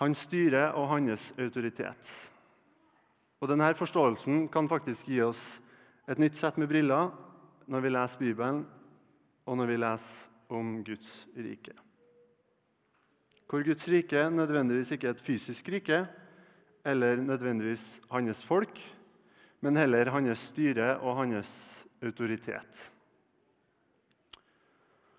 hans 0.00 0.24
styre 0.24 0.70
og 0.80 0.88
hans 0.94 1.28
autoritet. 1.36 2.14
Og 3.44 3.52
Denne 3.52 3.68
forståelsen 3.76 4.46
kan 4.48 4.72
faktisk 4.72 5.12
gi 5.12 5.20
oss 5.26 5.44
et 6.08 6.16
nytt 6.16 6.40
sett 6.40 6.56
med 6.56 6.72
briller 6.72 7.12
når 7.68 7.84
vi 7.84 7.92
leser 7.92 8.24
Bibelen, 8.24 8.64
og 9.44 9.60
når 9.60 9.74
vi 9.74 9.80
leser 9.84 10.37
om 10.48 10.82
Guds 10.84 11.26
rike. 11.36 11.74
Hvor 13.48 13.64
Guds 13.64 13.88
rike 13.88 14.28
nødvendigvis 14.30 14.92
ikke 14.92 15.08
er 15.08 15.16
et 15.16 15.24
fysisk 15.24 15.68
rike 15.72 16.02
eller 16.84 17.16
nødvendigvis 17.16 18.00
hans 18.10 18.44
folk, 18.44 18.80
men 19.60 19.76
heller 19.76 20.10
hans 20.10 20.48
styre 20.50 20.98
og 20.98 21.16
hans 21.16 21.50
autoritet. 22.02 22.92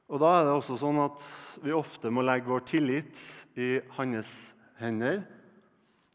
Og 0.10 0.20
Da 0.20 0.30
er 0.40 0.46
det 0.48 0.54
også 0.54 0.78
sånn 0.82 0.98
at 1.04 1.26
vi 1.62 1.74
ofte 1.76 2.10
må 2.10 2.24
legge 2.26 2.50
vår 2.50 2.64
tillit 2.66 3.20
i 3.62 3.78
hans 3.98 4.56
hender 4.80 5.22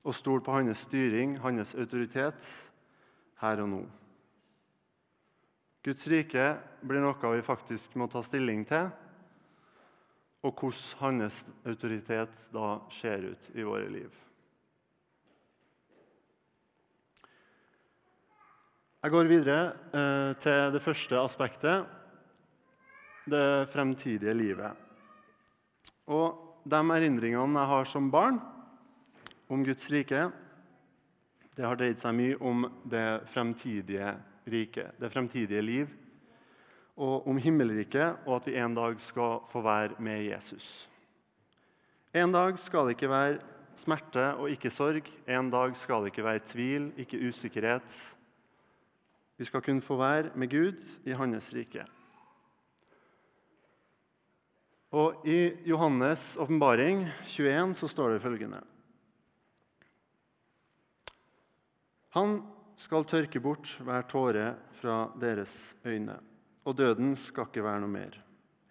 og 0.05 0.17
stole 0.17 0.43
på 0.43 0.57
hans 0.57 0.83
styring, 0.89 1.37
hans 1.39 1.75
autoritet, 1.79 2.43
her 3.41 3.63
og 3.63 3.71
nå. 3.71 3.85
Guds 5.85 6.07
rike 6.09 6.45
blir 6.83 7.05
noe 7.05 7.33
vi 7.37 7.45
faktisk 7.45 7.95
må 8.01 8.09
ta 8.11 8.23
stilling 8.25 8.65
til, 8.69 8.89
og 10.45 10.53
hvordan 10.61 11.01
hans 11.01 11.41
autoritet 11.65 12.37
da 12.53 12.77
ser 12.93 13.31
ut 13.33 13.51
i 13.57 13.65
våre 13.65 13.89
liv. 13.89 14.21
Jeg 19.05 19.13
går 19.13 19.29
videre 19.29 19.59
eh, 19.93 20.33
til 20.41 20.73
det 20.73 20.81
første 20.81 21.19
aspektet 21.21 21.85
det 23.29 23.69
fremtidige 23.73 24.33
livet. 24.37 24.73
Og 26.13 26.61
de 26.65 26.81
erindringene 26.81 27.61
jeg 27.61 27.71
har 27.73 27.89
som 27.89 28.11
barn 28.13 28.41
om 29.53 29.65
Guds 29.65 29.91
rike, 29.93 30.29
det 31.55 31.65
har 31.65 31.77
dreid 31.79 32.01
seg 32.01 32.17
mye 32.17 32.39
om 32.41 32.65
det 32.91 33.25
fremtidige 33.33 34.15
riket, 34.51 34.97
det 35.01 35.13
fremtidige 35.13 35.63
liv. 35.63 35.93
Og 36.95 37.27
om 37.27 37.39
himmelriket, 37.43 38.23
og 38.27 38.37
at 38.37 38.47
vi 38.47 38.59
en 38.61 38.77
dag 38.77 39.01
skal 39.03 39.41
få 39.51 39.63
være 39.65 39.99
med 39.99 40.23
Jesus. 40.29 40.89
En 42.15 42.33
dag 42.33 42.59
skal 42.59 42.87
det 42.87 42.95
ikke 42.95 43.11
være 43.11 43.41
smerte 43.75 44.29
og 44.39 44.53
ikke 44.53 44.71
sorg. 44.71 45.09
En 45.27 45.51
dag 45.51 45.75
skal 45.77 46.05
det 46.05 46.13
ikke 46.13 46.27
være 46.27 46.45
tvil, 46.47 46.93
ikke 47.03 47.19
usikkerhet. 47.27 47.97
Vi 49.37 49.49
skal 49.49 49.63
kunne 49.67 49.83
få 49.83 49.99
være 49.99 50.31
med 50.39 50.51
Gud 50.51 50.79
i 51.05 51.17
Hans 51.19 51.51
rike. 51.55 51.83
Og 54.95 55.27
I 55.27 55.51
Johannes' 55.67 56.37
åpenbaring 56.39 57.03
21 57.27 57.75
så 57.75 57.89
står 57.91 58.15
det 58.15 58.23
følgende 58.23 58.61
Han 62.15 62.37
skal 62.79 63.07
tørke 63.11 63.41
bort 63.43 63.73
hver 63.83 64.07
tåre 64.07 64.53
fra 64.79 65.09
deres 65.19 65.75
øyne, 65.83 66.15
og 66.65 66.77
døden 66.77 67.13
skal 67.19 67.49
ikke 67.49 67.65
være 67.65 67.83
noe 67.83 67.93
mer. 67.93 68.17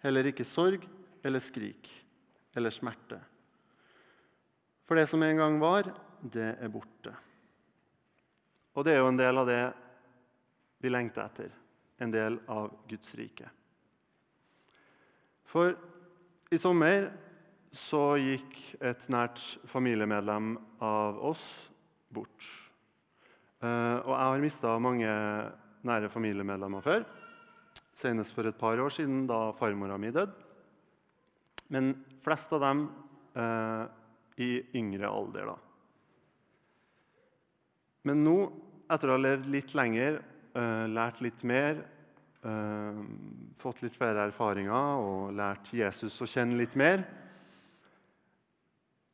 Heller 0.02 0.26
ikke 0.30 0.46
sorg 0.46 0.82
eller 1.24 1.42
skrik 1.42 1.90
eller 2.54 2.74
smerte. 2.74 3.20
For 4.84 4.98
det 4.98 5.06
som 5.08 5.22
en 5.24 5.40
gang 5.40 5.58
var, 5.62 5.88
det 6.20 6.54
er 6.60 6.72
borte. 6.72 7.14
Og 8.74 8.84
det 8.84 8.94
er 8.94 9.02
jo 9.02 9.10
en 9.12 9.20
del 9.20 9.40
av 9.40 9.48
det 9.48 9.62
vi 10.84 10.90
lengter 10.92 11.24
etter, 11.24 11.52
en 12.02 12.12
del 12.12 12.36
av 12.50 12.72
Guds 12.90 13.14
rike. 13.16 13.48
For 15.48 15.72
i 16.52 16.58
sommer 16.60 17.08
så 17.74 18.16
gikk 18.20 18.58
et 18.84 19.06
nært 19.10 19.40
familiemedlem 19.70 20.54
av 20.84 21.18
oss 21.24 21.44
bort. 22.14 22.44
Eh, 23.62 23.96
og 24.02 24.12
jeg 24.12 24.26
har 24.26 24.42
mista 24.42 24.74
mange 24.82 25.14
nære 25.84 26.10
familiemedlemmer 26.12 26.84
før. 26.84 27.06
Senest 27.94 28.34
for 28.34 28.48
et 28.48 28.58
par 28.58 28.80
år 28.82 28.92
siden, 28.92 29.24
da 29.30 29.52
farmora 29.58 29.98
mi 30.00 30.10
døde. 30.14 30.34
Men 31.72 31.94
flest 32.24 32.52
av 32.54 32.62
dem 32.64 32.84
eh, 33.38 33.84
i 34.44 34.50
yngre 34.76 35.08
alder. 35.08 35.52
da. 35.52 35.56
Men 38.04 38.24
nå, 38.26 38.38
etter 38.92 39.10
å 39.10 39.16
ha 39.16 39.22
levd 39.22 39.48
litt 39.52 39.74
lenger, 39.78 40.18
eh, 40.58 40.86
lært 40.90 41.22
litt 41.24 41.44
mer, 41.46 41.84
eh, 42.44 43.02
fått 43.56 43.82
litt 43.82 43.96
flere 43.96 44.26
erfaringer 44.28 45.04
og 45.04 45.32
lært 45.38 45.72
Jesus 45.72 46.20
å 46.20 46.28
kjenne 46.28 46.58
litt 46.58 46.76
mer, 46.76 47.06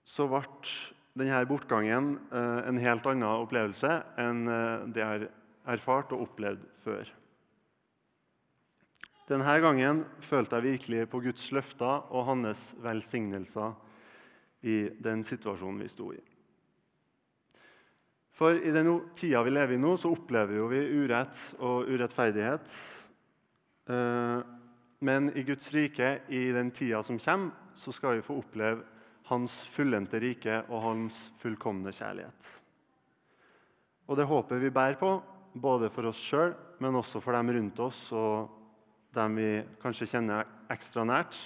så 0.05 0.27
ble 0.27 0.43
denne 1.15 1.45
bortgangen 1.47 2.15
eh, 2.33 2.69
en 2.69 2.79
helt 2.83 3.07
annen 3.07 3.45
opplevelse 3.45 4.01
enn 4.19 4.47
eh, 4.49 4.87
det 4.91 5.05
jeg 5.05 5.11
har 5.11 5.29
erfart 5.77 6.15
og 6.17 6.27
opplevd 6.29 6.67
før. 6.85 7.20
Denne 9.31 9.53
gangen 9.63 10.03
følte 10.27 10.59
jeg 10.59 10.67
virkelig 10.73 11.05
på 11.13 11.21
Guds 11.23 11.45
løfter 11.55 12.09
og 12.11 12.25
hans 12.27 12.73
velsignelser 12.83 13.77
i 14.67 14.81
den 14.99 15.23
situasjonen 15.23 15.79
vi 15.85 15.91
sto 15.93 16.09
i. 16.11 16.19
For 18.35 18.59
i 18.59 18.73
den 18.75 18.91
tida 19.15 19.45
vi 19.47 19.53
lever 19.55 19.77
i 19.77 19.79
nå, 19.79 19.95
så 20.01 20.11
opplever 20.11 20.59
jo 20.59 20.67
vi 20.73 20.83
urett 20.83 21.39
og 21.63 21.87
urettferdighet. 21.93 22.75
Eh, 23.95 24.39
men 25.07 25.31
i 25.39 25.47
Guds 25.47 25.71
rike, 25.77 26.13
i 26.27 26.49
den 26.57 26.75
tida 26.75 27.05
som 27.07 27.21
kommer, 27.23 27.55
så 27.79 27.95
skal 27.95 28.19
vi 28.19 28.27
få 28.27 28.41
oppleve 28.43 28.83
hans 29.31 29.61
fullendte 29.71 30.19
rike 30.21 30.65
og 30.67 30.89
hans 30.89 31.29
fullkomne 31.39 31.95
kjærlighet. 31.95 32.55
Og 34.11 34.19
det 34.19 34.27
håper 34.27 34.59
vi 34.59 34.75
bærer 34.75 34.99
på, 34.99 35.21
både 35.55 35.91
for 35.95 36.11
oss 36.11 36.19
sjøl, 36.19 36.57
men 36.83 36.99
også 36.99 37.23
for 37.23 37.39
dem 37.39 37.55
rundt 37.55 37.87
oss 37.87 38.09
og 38.11 38.60
dem 39.15 39.39
vi 39.39 39.49
kanskje 39.83 40.09
kjenner 40.13 40.49
ekstra 40.71 41.05
nært. 41.07 41.37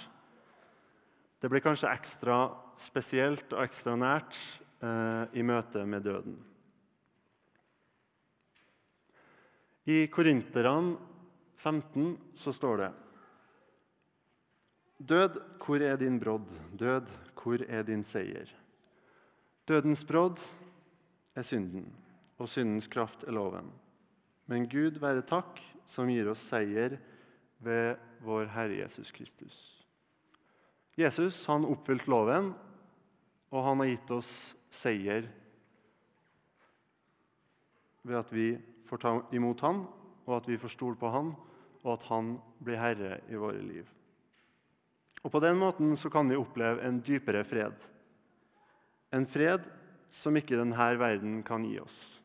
Det 1.41 1.49
blir 1.51 1.63
kanskje 1.63 1.91
ekstra 1.91 2.37
spesielt 2.79 3.53
og 3.53 3.63
ekstra 3.63 3.95
nært 3.99 4.37
eh, 4.81 5.39
i 5.39 5.45
møte 5.45 5.85
med 5.89 6.05
døden. 6.05 6.37
I 9.85 10.07
Korinterne 10.09 10.95
15 11.61 12.15
så 12.37 12.53
står 12.53 12.81
det 12.81 12.91
Død, 14.95 15.41
hvor 15.59 15.81
er 15.83 15.97
din 15.99 16.19
brodd? 16.19 16.49
Død, 16.71 17.09
hvor 17.35 17.61
er 17.67 17.83
din 17.83 18.03
seier? 18.03 18.47
Dødens 19.67 20.05
brodd 20.07 20.39
er 21.35 21.43
synden, 21.43 21.89
og 22.39 22.49
syndens 22.49 22.87
kraft 22.87 23.25
er 23.27 23.35
loven. 23.35 23.67
Men 24.47 24.69
Gud 24.69 25.01
være 25.01 25.25
takk, 25.27 25.59
som 25.85 26.09
gir 26.09 26.29
oss 26.31 26.45
seier 26.47 26.97
ved 27.57 27.97
vår 28.25 28.45
Herre 28.53 28.81
Jesus 28.81 29.11
Kristus. 29.11 29.55
Jesus 30.95 31.41
han 31.49 31.67
oppfylte 31.67 32.09
loven, 32.11 32.53
og 33.51 33.63
han 33.63 33.81
har 33.83 33.91
gitt 33.91 34.13
oss 34.15 34.31
seier 34.73 35.27
ved 38.05 38.19
at 38.19 38.31
vi 38.33 38.53
får 38.85 39.01
ta 39.01 39.13
imot 39.35 39.63
ham, 39.65 39.85
og 40.25 40.37
at 40.37 40.49
vi 40.49 40.59
får 40.61 40.73
stole 40.75 40.99
på 40.99 41.09
ham, 41.11 41.33
og 41.85 41.91
at 41.95 42.05
han 42.09 42.35
blir 42.63 42.79
herre 42.81 43.19
i 43.29 43.37
våre 43.39 43.61
liv. 43.61 43.85
Og 45.25 45.31
På 45.31 45.41
den 45.41 45.57
måten 45.57 45.95
så 45.97 46.09
kan 46.13 46.29
vi 46.29 46.37
oppleve 46.37 46.83
en 46.85 46.99
dypere 47.01 47.43
fred. 47.43 47.73
En 49.13 49.25
fred 49.25 49.65
som 50.09 50.37
ikke 50.37 50.57
denne 50.57 50.89
verden 50.99 51.39
kan 51.45 51.65
gi 51.65 51.79
oss, 51.81 52.21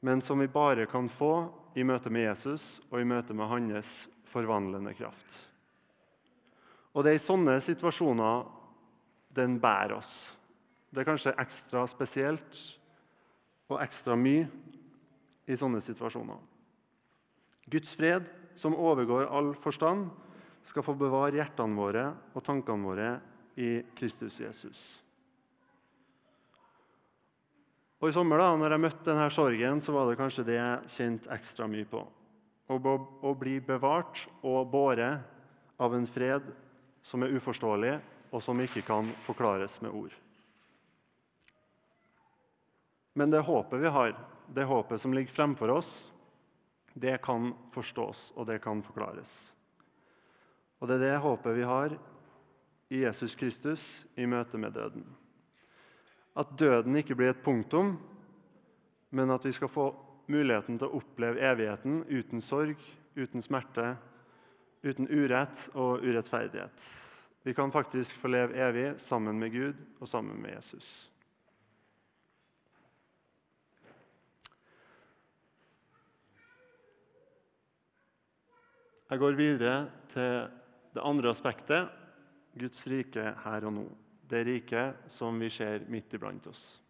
men 0.00 0.20
som 0.22 0.38
vi 0.38 0.46
bare 0.52 0.86
kan 0.86 1.08
få 1.08 1.48
i 1.78 1.84
møte 1.86 2.10
med 2.10 2.26
Jesus 2.26 2.78
og 2.90 2.98
i 3.00 3.06
møte 3.06 3.36
med 3.36 3.50
hans 3.50 3.92
forvandlende 4.28 4.94
kraft. 4.98 5.28
Og 6.92 7.04
det 7.04 7.12
er 7.12 7.20
i 7.20 7.22
sånne 7.22 7.58
situasjoner 7.62 8.48
den 9.38 9.58
bærer 9.62 9.98
oss. 10.00 10.34
Det 10.90 11.02
er 11.02 11.08
kanskje 11.08 11.36
ekstra 11.38 11.84
spesielt 11.90 12.62
og 13.68 13.78
ekstra 13.84 14.16
mye 14.18 14.48
i 15.48 15.56
sånne 15.56 15.80
situasjoner. 15.84 16.40
Guds 17.68 17.92
fred, 17.96 18.26
som 18.56 18.76
overgår 18.76 19.28
all 19.28 19.52
forstand, 19.60 20.08
skal 20.66 20.84
få 20.84 20.96
bevare 20.98 21.36
hjertene 21.36 21.78
våre 21.78 22.06
og 22.34 22.44
tankene 22.44 22.88
våre 22.88 23.10
i 23.60 23.78
Kristus 23.96 24.40
Jesus. 24.40 24.80
Og 27.98 28.10
I 28.10 28.14
sommer 28.14 28.38
da 28.38 28.52
når 28.54 28.74
jeg 28.74 28.82
møtte 28.84 29.08
denne 29.08 29.26
sorgen, 29.34 29.80
så 29.82 29.94
var 29.94 30.06
det 30.06 30.18
kanskje 30.20 30.46
det 30.46 30.58
jeg 30.58 30.92
kjente 30.94 31.32
ekstra 31.34 31.66
mye 31.70 31.88
på. 31.88 32.04
Å 32.68 33.32
bli 33.38 33.56
bevart 33.64 34.26
og 34.46 34.68
båret 34.70 35.24
av 35.82 35.94
en 35.96 36.06
fred 36.06 36.46
som 37.02 37.24
er 37.24 37.34
uforståelig, 37.34 37.96
og 38.28 38.42
som 38.44 38.58
ikke 38.60 38.84
kan 38.84 39.08
forklares 39.24 39.78
med 39.80 39.94
ord. 39.96 40.14
Men 43.18 43.32
det 43.32 43.40
håpet 43.46 43.80
vi 43.82 43.90
har, 43.90 44.12
det 44.52 44.66
håpet 44.68 45.00
som 45.00 45.14
ligger 45.16 45.32
fremfor 45.32 45.72
oss, 45.74 45.92
det 46.92 47.16
kan 47.24 47.50
forstås, 47.74 48.32
og 48.36 48.46
det 48.46 48.60
kan 48.62 48.82
forklares. 48.84 49.32
Og 50.78 50.90
det 50.90 50.98
er 50.98 51.06
det 51.06 51.22
håpet 51.24 51.56
vi 51.56 51.64
har 51.66 51.96
i 52.94 53.02
Jesus 53.02 53.34
Kristus 53.38 53.88
i 54.14 54.26
møte 54.28 54.60
med 54.60 54.76
døden. 54.76 55.06
At 56.36 56.52
døden 56.58 56.96
ikke 56.96 57.16
blir 57.18 57.32
et 57.32 57.42
punktum, 57.44 57.96
men 59.10 59.30
at 59.30 59.44
vi 59.44 59.52
skal 59.52 59.72
få 59.72 59.88
muligheten 60.28 60.78
til 60.78 60.88
å 60.88 61.00
oppleve 61.00 61.40
evigheten 61.40 62.02
uten 62.10 62.42
sorg, 62.44 62.80
uten 63.16 63.42
smerte, 63.42 63.94
uten 64.84 65.08
urett 65.08 65.68
og 65.74 66.04
urettferdighet. 66.04 66.88
Vi 67.42 67.54
kan 67.54 67.72
faktisk 67.72 68.18
få 68.20 68.28
leve 68.28 68.58
evig 68.60 68.88
sammen 69.00 69.38
med 69.40 69.54
Gud 69.54 69.78
og 70.00 70.08
sammen 70.10 70.36
med 70.42 70.58
Jesus. 70.58 71.08
Jeg 79.08 79.22
går 79.22 79.38
videre 79.38 79.76
til 80.12 80.50
det 80.92 81.00
andre 81.00 81.30
aspektet 81.32 81.88
Guds 82.58 82.82
rike 82.92 83.30
her 83.46 83.64
og 83.64 83.72
nå. 83.72 83.86
Det 84.28 84.44
riket 84.44 85.08
som 85.08 85.38
vi 85.40 85.48
ser 85.50 85.86
midt 85.88 86.14
iblant 86.14 86.46
oss. 86.46 86.80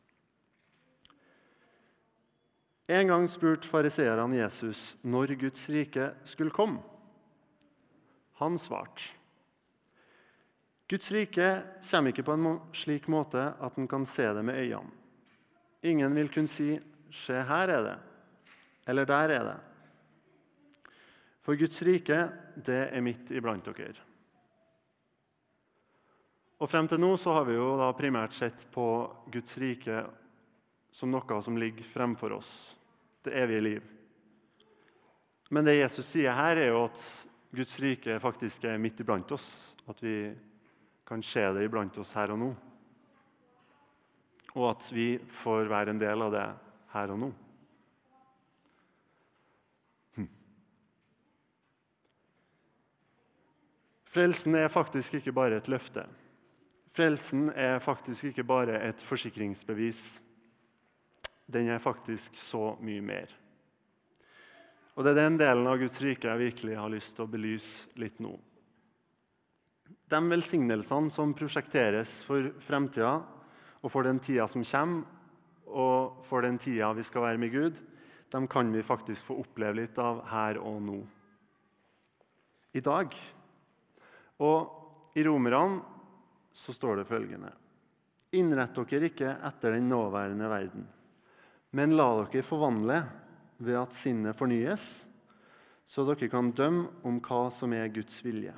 En 2.88 3.06
gang 3.06 3.26
spurte 3.28 3.68
fariseerne 3.68 4.40
Jesus 4.40 4.96
når 5.04 5.36
Guds 5.38 5.68
rike 5.70 6.10
skulle 6.24 6.54
komme. 6.54 6.80
Han 8.40 8.58
svarte. 8.58 9.14
Guds 10.88 11.10
rike 11.12 11.48
kommer 11.90 12.14
ikke 12.14 12.24
på 12.24 12.34
en 12.38 12.46
slik 12.72 13.10
måte 13.12 13.42
at 13.60 13.76
en 13.76 13.90
kan 13.90 14.06
se 14.08 14.24
det 14.32 14.44
med 14.46 14.56
øynene. 14.56 14.94
Ingen 15.82 16.14
vil 16.14 16.32
kunne 16.32 16.48
si 16.48 16.80
'Se, 17.10 17.32
her 17.32 17.68
er 17.68 17.82
det', 17.82 17.98
eller 18.86 19.04
'Der 19.04 19.30
er 19.30 19.44
det'. 19.44 19.60
For 21.42 21.56
Guds 21.56 21.82
rike, 21.82 22.32
det 22.66 22.88
er 22.92 23.00
midt 23.00 23.30
iblant 23.30 23.64
dere. 23.64 24.07
Og 26.58 26.66
Frem 26.66 26.88
til 26.90 26.98
nå 26.98 27.12
så 27.20 27.36
har 27.36 27.44
vi 27.46 27.54
jo 27.54 27.76
da 27.78 27.92
primært 27.94 28.34
sett 28.34 28.64
på 28.74 28.84
Guds 29.30 29.54
rike 29.62 30.02
som 30.90 31.12
noe 31.12 31.38
som 31.44 31.58
ligger 31.60 31.86
fremfor 31.86 32.34
oss, 32.34 32.52
det 33.22 33.36
evige 33.38 33.62
liv. 33.62 33.86
Men 35.54 35.64
det 35.64 35.78
Jesus 35.78 36.08
sier 36.10 36.34
her, 36.34 36.58
er 36.58 36.72
jo 36.72 36.82
at 36.88 37.02
Guds 37.54 37.78
rike 37.80 38.18
faktisk 38.20 38.66
er 38.68 38.80
midt 38.82 39.00
iblant 39.00 39.30
oss. 39.32 39.48
At 39.88 40.02
vi 40.02 40.34
kan 41.08 41.22
se 41.24 41.46
det 41.54 41.64
iblant 41.64 41.96
oss 42.02 42.12
her 42.18 42.34
og 42.34 42.42
nå. 42.42 42.50
Og 44.58 44.66
at 44.72 44.90
vi 44.92 45.14
får 45.40 45.70
være 45.70 45.94
en 45.94 46.02
del 46.02 46.26
av 46.26 46.34
det 46.34 46.46
her 46.92 47.14
og 47.14 47.22
nå. 47.22 47.32
Hm. 50.18 50.30
Frelsen 54.10 54.58
er 54.58 54.72
faktisk 54.72 55.20
ikke 55.20 55.36
bare 55.38 55.62
et 55.62 55.70
løfte. 55.70 56.04
Frelsen 56.98 57.52
er 57.54 57.78
faktisk 57.78 58.32
ikke 58.32 58.42
bare 58.42 58.80
et 58.82 59.02
forsikringsbevis. 59.06 60.18
Den 61.46 61.68
er 61.70 61.78
faktisk 61.78 62.34
så 62.34 62.72
mye 62.82 63.02
mer. 63.04 63.30
Og 64.96 65.04
Det 65.04 65.12
er 65.12 65.20
den 65.20 65.36
delen 65.38 65.68
av 65.70 65.78
Guds 65.78 66.00
rike 66.02 66.26
jeg 66.26 66.40
virkelig 66.40 66.74
har 66.74 66.90
lyst 66.90 67.14
til 67.14 67.22
å 67.22 67.30
belyse 67.30 68.00
litt 68.02 68.18
nå. 68.18 68.32
De 70.10 70.20
velsignelsene 70.32 71.12
som 71.14 71.36
prosjekteres 71.38 72.16
for 72.26 72.48
fremtida 72.66 73.12
og 73.78 73.92
for 73.94 74.02
den 74.02 74.18
tida 74.18 74.48
som 74.50 74.64
kommer, 74.66 75.04
og 75.70 76.24
for 76.26 76.42
den 76.42 76.58
tida 76.58 76.88
vi 76.96 77.04
skal 77.06 77.28
være 77.28 77.38
med 77.38 77.52
Gud, 77.52 77.78
de 78.32 78.40
kan 78.50 78.72
vi 78.74 78.82
faktisk 78.82 79.28
få 79.28 79.36
oppleve 79.44 79.84
litt 79.84 80.00
av 80.02 80.24
her 80.32 80.58
og 80.58 80.82
nå. 80.82 80.98
I 82.74 82.82
dag. 82.82 83.14
Og 84.42 85.14
i 85.14 85.22
Romerne 85.28 85.94
så 86.58 86.72
står 86.72 86.96
det 86.96 87.04
følgende.: 87.04 87.52
Innrett 88.34 88.74
dere 88.74 89.08
ikke 89.08 89.30
etter 89.46 89.76
den 89.76 89.88
nåværende 89.88 90.48
verden, 90.50 90.88
men 91.70 91.94
la 91.96 92.08
dere 92.18 92.42
forvandle 92.42 92.98
ved 93.62 93.78
at 93.78 93.94
sinnet 93.94 94.36
fornyes, 94.36 95.06
så 95.86 96.04
dere 96.08 96.28
kan 96.28 96.50
dømme 96.50 96.90
om 97.06 97.22
hva 97.22 97.46
som 97.54 97.72
er 97.72 97.86
Guds 97.94 98.18
vilje. 98.26 98.56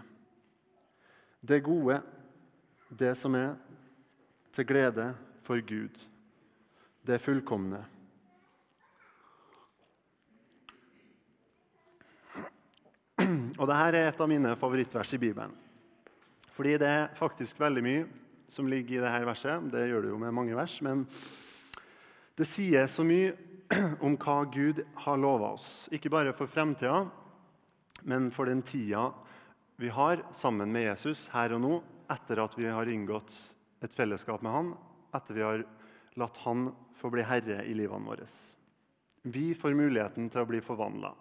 Det 1.40 1.60
gode, 1.64 2.00
det 2.88 3.12
som 3.16 3.36
er 3.36 3.54
til 4.52 4.66
glede 4.66 5.12
for 5.44 5.60
Gud, 5.60 5.94
det 7.06 7.20
fullkomne. 7.20 7.84
Og 13.60 13.66
Dette 13.68 13.82
er 13.92 14.06
et 14.08 14.20
av 14.24 14.28
mine 14.28 14.56
favorittvers 14.56 15.12
i 15.14 15.20
Bibelen. 15.20 15.59
Fordi 16.54 16.76
det 16.80 16.88
er 16.88 17.12
faktisk 17.18 17.60
veldig 17.60 17.84
mye 17.84 18.08
som 18.50 18.68
ligger 18.68 18.98
i 18.98 19.04
dette 19.04 19.28
verset. 19.28 19.70
Det 19.70 19.86
gjør 19.86 20.04
det 20.04 20.12
jo 20.12 20.18
med 20.20 20.34
mange 20.34 20.56
vers, 20.58 20.76
men 20.82 21.04
det 22.38 22.48
sier 22.48 22.88
så 22.90 23.04
mye 23.06 23.34
om 24.06 24.16
hva 24.18 24.42
Gud 24.50 24.82
har 25.04 25.20
lova 25.20 25.54
oss. 25.54 25.88
Ikke 25.94 26.10
bare 26.12 26.34
for 26.36 26.50
fremtida, 26.50 27.04
men 28.02 28.30
for 28.34 28.50
den 28.50 28.62
tida 28.66 29.10
vi 29.80 29.88
har 29.94 30.24
sammen 30.36 30.72
med 30.72 30.88
Jesus 30.88 31.28
her 31.32 31.54
og 31.56 31.62
nå, 31.62 31.74
etter 32.10 32.42
at 32.42 32.56
vi 32.58 32.66
har 32.68 32.88
inngått 32.90 33.30
et 33.84 33.94
fellesskap 33.96 34.42
med 34.44 34.52
han, 34.52 34.72
etter 35.16 35.36
vi 35.36 35.44
har 35.46 35.62
latt 36.20 36.40
han 36.44 36.66
få 36.98 37.08
bli 37.14 37.24
herre 37.24 37.62
i 37.64 37.76
livene 37.76 38.04
våre. 38.10 38.26
Vi 39.22 39.52
får 39.54 39.76
muligheten 39.78 40.28
til 40.32 40.42
å 40.42 40.48
bli 40.48 40.60
forvandla. 40.64 41.14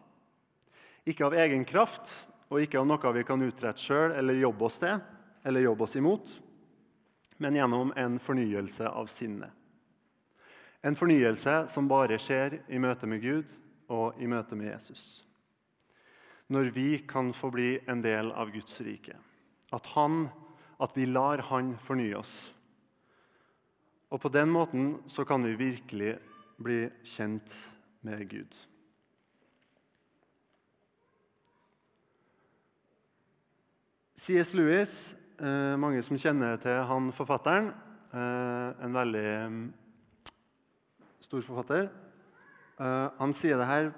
Ikke 1.07 1.27
av 1.27 1.37
egen 1.39 1.63
kraft 1.67 2.11
og 2.49 2.63
ikke 2.63 2.81
av 2.81 2.89
noe 2.89 3.13
vi 3.15 3.23
kan 3.27 3.43
utrette 3.45 3.83
sjøl 3.83 4.15
eller 4.17 4.41
jobbe 4.41 4.67
oss 4.67 4.81
til 4.81 4.97
eller 5.43 5.61
jobbe 5.61 5.83
oss 5.83 5.95
imot, 5.95 6.41
men 7.37 7.55
gjennom 7.55 7.93
en 7.95 8.19
fornyelse 8.19 8.89
av 8.89 9.07
sinnet. 9.07 9.51
En 10.81 10.95
fornyelse 10.95 11.65
som 11.71 11.87
bare 11.91 12.19
skjer 12.19 12.61
i 12.71 12.79
møte 12.79 13.07
med 13.07 13.23
Gud 13.23 13.51
og 13.91 14.19
i 14.21 14.27
møte 14.31 14.55
med 14.55 14.71
Jesus. 14.71 15.23
Når 16.47 16.71
vi 16.75 16.89
kan 17.07 17.33
få 17.35 17.51
bli 17.53 17.73
en 17.87 18.01
del 18.01 18.31
av 18.31 18.51
Guds 18.53 18.79
rike. 18.85 19.17
At, 19.75 19.85
han, 19.93 20.29
at 20.79 20.95
vi 20.97 21.05
lar 21.05 21.43
Han 21.51 21.75
fornye 21.83 22.17
oss. 22.17 22.53
Og 24.09 24.21
på 24.23 24.31
den 24.33 24.49
måten 24.49 24.95
så 25.07 25.25
kan 25.25 25.43
vi 25.45 25.53
virkelig 25.59 26.15
bli 26.57 26.87
kjent 27.05 27.53
med 28.01 28.23
Gud. 28.31 28.55
C.S. 34.19 34.53
Lewis, 34.53 35.15
eh, 35.41 35.75
mange 35.79 36.01
som 36.05 36.17
kjenner 36.19 36.59
til 36.61 36.81
han 36.89 37.11
forfatteren, 37.15 37.71
eh, 38.13 38.85
en 38.85 38.95
veldig 38.95 39.29
stor 41.29 41.45
forfatter. 41.45 41.89
Uh, 42.79 43.11
han 43.19 43.33
sier 43.35 43.59
det 43.59 43.67
her 43.67 43.89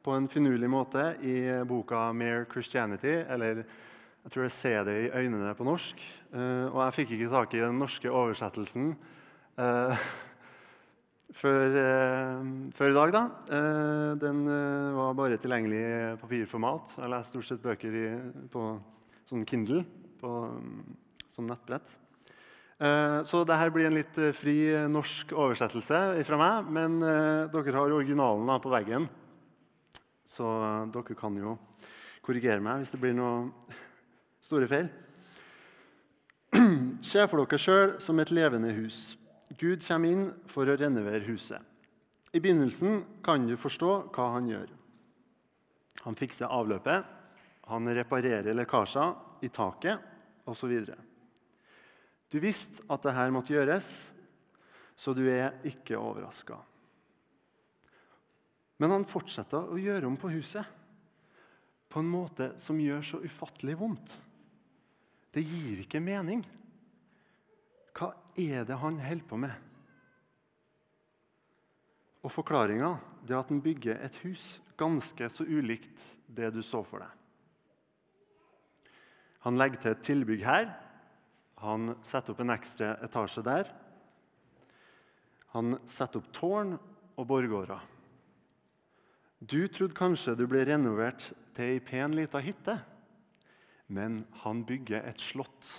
på 0.00 0.14
en 0.16 0.28
finurlig 0.30 0.68
måte 0.70 1.02
i 1.26 1.34
boka 1.66 2.12
'Mere 2.14 2.46
Christianity', 2.48 3.26
eller 3.28 3.64
jeg 4.24 4.32
tror 4.32 4.42
jeg 4.46 4.52
ser 4.52 4.84
det 4.84 4.96
i 5.04 5.10
øynene' 5.10 5.54
på 5.58 5.66
norsk. 5.66 6.00
Uh, 6.32 6.70
og 6.70 6.80
jeg 6.84 6.94
fikk 6.94 7.12
ikke 7.16 7.30
tak 7.34 7.54
i 7.54 7.60
den 7.60 7.78
norske 7.78 8.08
oversettelsen 8.08 8.94
uh, 9.58 9.96
før, 11.40 11.68
før, 12.74 12.88
i 12.90 12.94
dag, 12.94 13.12
da. 13.12 13.22
den 14.18 14.40
var 14.96 15.12
bare 15.14 15.36
tilgjengelig 15.38 15.78
i 15.78 16.16
papirformat. 16.18 16.96
Jeg 16.98 17.10
leser 17.10 17.28
stort 17.30 17.46
sett 17.46 17.62
bøker 17.62 17.94
i, 17.94 18.06
på 18.50 18.64
sånn 19.30 19.46
Kindle, 19.46 19.84
på, 20.20 20.30
som 21.32 21.48
nettbrett. 21.48 21.88
Så 21.90 23.24
så 23.28 23.42
dette 23.44 23.72
blir 23.74 23.90
en 23.90 23.98
litt 23.98 24.14
eh, 24.16 24.32
fri 24.32 24.54
eh, 24.72 24.86
norsk 24.88 25.34
oversettelse 25.36 25.98
fra 26.24 26.38
meg. 26.40 26.70
Men 26.72 26.94
dere 27.52 27.74
har 27.76 27.92
originalen 27.92 28.62
på 28.64 28.72
veggen, 28.72 29.04
så 30.24 30.48
dere 30.88 31.16
kan 31.18 31.36
jo 31.36 31.58
korrigere 32.24 32.62
meg 32.64 32.80
hvis 32.80 32.94
det 32.94 33.02
blir 33.02 33.16
noen 33.18 33.50
store 34.48 34.68
feil. 34.70 34.88
Se 37.10 37.26
for 37.28 37.44
dere 37.44 37.60
sjøl 37.60 37.96
som 38.00 38.20
et 38.22 38.32
levende 38.32 38.72
hus. 38.78 39.18
Gud 39.58 39.84
kommer 39.84 40.14
inn 40.14 40.26
for 40.48 40.68
å 40.68 40.78
renovere 40.78 41.26
huset. 41.28 41.60
I 42.32 42.40
begynnelsen 42.40 43.02
kan 43.26 43.44
du 43.48 43.56
forstå 43.58 43.94
hva 44.14 44.28
han 44.36 44.48
gjør. 44.48 44.68
Han 46.04 46.16
fikser 46.16 46.48
avløpet, 46.48 47.04
han 47.70 47.90
reparerer 47.94 48.56
lekkasjer 48.56 49.44
i 49.44 49.50
taket 49.52 50.09
osv. 50.50 50.74
Du 52.30 52.38
visste 52.42 52.84
at 52.90 53.06
dette 53.06 53.30
måtte 53.34 53.54
gjøres, 53.54 53.88
så 54.94 55.14
du 55.16 55.24
er 55.30 55.56
ikke 55.66 55.98
overraska. 55.98 56.58
Men 58.80 58.94
han 58.94 59.08
fortsetter 59.08 59.72
å 59.72 59.78
gjøre 59.80 60.08
om 60.08 60.16
på 60.20 60.30
huset 60.32 60.76
på 61.90 62.00
en 62.00 62.10
måte 62.10 62.52
som 62.62 62.78
gjør 62.80 63.02
så 63.04 63.20
ufattelig 63.24 63.74
vondt. 63.80 64.14
Det 65.30 65.42
gir 65.42 65.82
ikke 65.82 66.02
mening. 66.02 66.44
Hva 67.96 68.12
er 68.38 68.64
det 68.66 68.78
han 68.78 69.00
holder 69.02 69.26
på 69.26 69.38
med? 69.42 69.54
Og 72.20 72.32
Forklaringa 72.32 72.92
er 73.26 73.38
at 73.38 73.50
han 73.50 73.62
bygger 73.64 74.00
et 74.04 74.16
hus 74.24 74.58
ganske 74.80 75.28
så 75.32 75.44
ulikt 75.44 76.02
det 76.26 76.52
du 76.54 76.62
så 76.64 76.82
for 76.86 77.02
deg. 77.04 77.19
Han 79.46 79.58
legger 79.58 79.80
til 79.80 79.94
et 79.94 80.06
tilbygg 80.06 80.46
her 80.46 80.70
han 81.60 81.92
setter 82.06 82.32
opp 82.32 82.40
en 82.40 82.54
ekstra 82.54 82.94
etasje 83.04 83.44
der. 83.44 83.68
Han 85.52 85.76
setter 85.88 86.22
opp 86.22 86.30
tårn 86.32 86.76
og 87.18 87.26
borggårder. 87.28 87.82
Du 89.40 89.60
trodde 89.68 89.96
kanskje 89.96 90.36
du 90.38 90.46
ble 90.48 90.64
renovert 90.68 91.30
til 91.56 91.74
ei 91.74 91.82
pen 91.84 92.16
lita 92.16 92.40
hytte, 92.44 92.78
men 93.92 94.22
han 94.44 94.64
bygger 94.64 95.04
et 95.04 95.20
slott. 95.20 95.74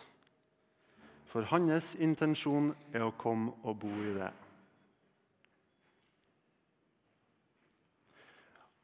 For 1.25 1.47
hans 1.49 1.95
intensjon 1.95 2.73
er 2.93 3.07
å 3.07 3.15
komme 3.17 3.55
og 3.63 3.79
bo 3.81 3.91
i 4.05 4.15
det. 4.17 4.31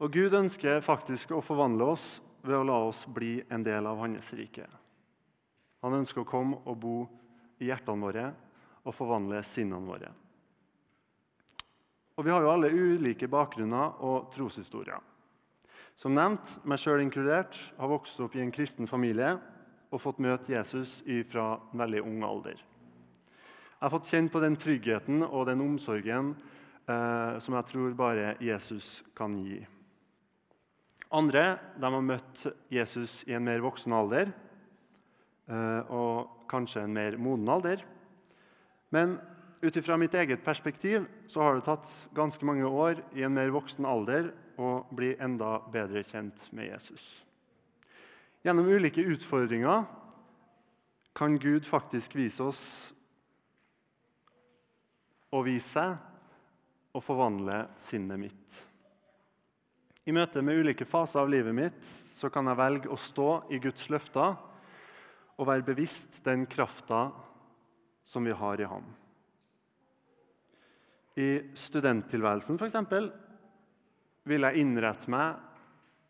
Og 0.01 0.13
Gud 0.13 0.33
ønsker 0.37 0.81
faktisk 0.85 1.33
å 1.33 1.43
forvandle 1.45 1.93
oss 1.93 2.07
ved 2.47 2.57
å 2.59 2.67
la 2.67 2.77
oss 2.87 3.05
bli 3.11 3.41
en 3.49 3.63
del 3.63 3.87
av 3.87 3.99
hans 4.01 4.33
rike. 4.37 4.67
Han 5.83 5.99
ønsker 5.99 6.23
å 6.23 6.29
komme 6.29 6.61
og 6.65 6.79
bo 6.81 6.97
i 7.61 7.69
hjertene 7.69 8.03
våre 8.07 8.29
og 8.87 8.95
forvandle 8.95 9.43
sinnene 9.45 9.87
våre. 9.87 10.09
Og 12.17 12.25
vi 12.25 12.33
har 12.33 12.41
jo 12.41 12.49
alle 12.49 12.73
ulike 12.73 13.29
bakgrunner 13.29 13.99
og 14.07 14.31
troshistorier. 14.33 14.97
Som 15.97 16.15
nevnt, 16.17 16.49
meg 16.65 16.81
sjøl 16.81 17.01
inkludert, 17.03 17.57
har 17.77 17.89
vokst 17.89 18.19
opp 18.21 18.35
i 18.37 18.41
en 18.41 18.53
kristen 18.53 18.89
familie 18.89 19.35
og 19.89 20.01
fått 20.01 20.21
møte 20.21 20.53
Jesus 20.53 20.99
fra 21.29 21.47
en 21.57 21.81
veldig 21.81 22.03
ung 22.05 22.25
alder. 22.25 22.57
Jeg 23.77 23.85
har 23.85 23.93
fått 23.93 24.09
kjenne 24.09 24.33
på 24.33 24.41
den 24.41 24.57
tryggheten 24.57 25.21
og 25.27 25.45
den 25.49 25.61
omsorgen 25.61 26.33
eh, 26.89 27.37
som 27.37 27.57
jeg 27.57 27.69
tror 27.69 27.97
bare 27.97 28.35
Jesus 28.41 29.03
kan 29.17 29.37
gi. 29.37 29.59
Andre 31.13 31.57
de 31.79 31.91
har 31.93 32.03
møtt 32.03 32.43
Jesus 32.73 33.21
i 33.27 33.35
en 33.37 33.45
mer 33.47 33.61
voksen 33.63 33.93
alder 33.95 34.31
eh, 35.47 35.81
og 35.87 36.47
kanskje 36.51 36.83
en 36.83 36.95
mer 36.95 37.15
moden 37.21 37.47
alder. 37.51 37.83
Men 38.91 39.15
ut 39.61 39.77
ifra 39.79 39.97
mitt 39.99 40.15
eget 40.15 40.43
perspektiv 40.43 41.07
så 41.31 41.43
har 41.43 41.55
det 41.55 41.67
tatt 41.67 41.91
ganske 42.15 42.45
mange 42.47 42.67
år 42.67 42.99
i 43.15 43.23
en 43.23 43.35
mer 43.35 43.53
voksen 43.55 43.87
alder 43.87 44.33
å 44.59 44.81
bli 44.91 45.13
enda 45.21 45.57
bedre 45.71 46.03
kjent 46.03 46.49
med 46.51 46.71
Jesus. 46.73 47.05
Gjennom 48.43 48.67
ulike 48.67 49.03
utfordringer 49.03 49.85
kan 51.17 51.39
Gud 51.41 51.65
faktisk 51.65 52.15
vise 52.17 52.43
oss 52.43 52.63
og 55.33 55.47
vise 55.47 55.71
seg 55.71 56.95
og 56.95 57.03
forvandle 57.03 57.65
sinnet 57.81 58.21
mitt. 58.21 58.59
I 60.07 60.13
møte 60.15 60.39
med 60.39 60.61
ulike 60.61 60.85
faser 60.87 61.19
av 61.19 61.27
livet 61.27 61.51
mitt 61.55 61.87
så 62.15 62.29
kan 62.31 62.47
jeg 62.47 62.57
velge 62.57 62.91
å 62.91 62.97
stå 62.99 63.31
i 63.51 63.59
Guds 63.59 63.89
løfter 63.91 64.37
og 65.37 65.49
være 65.49 65.65
bevisst 65.67 66.21
den 66.23 66.45
krafta 66.47 67.09
som 68.07 68.23
vi 68.23 68.31
har 68.31 68.61
i 68.63 68.69
ham. 68.71 68.85
I 71.19 71.51
studenttilværelsen 71.57 72.55
f.eks. 72.55 72.77
vil 74.31 74.47
jeg 74.47 74.63
innrette 74.63 75.11
meg 75.11 75.43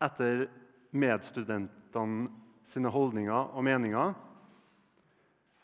etter 0.06 0.46
medstudentene 0.94 2.30
sine 2.68 2.92
holdninger 2.94 3.50
og 3.50 3.66
meninger 3.66 4.14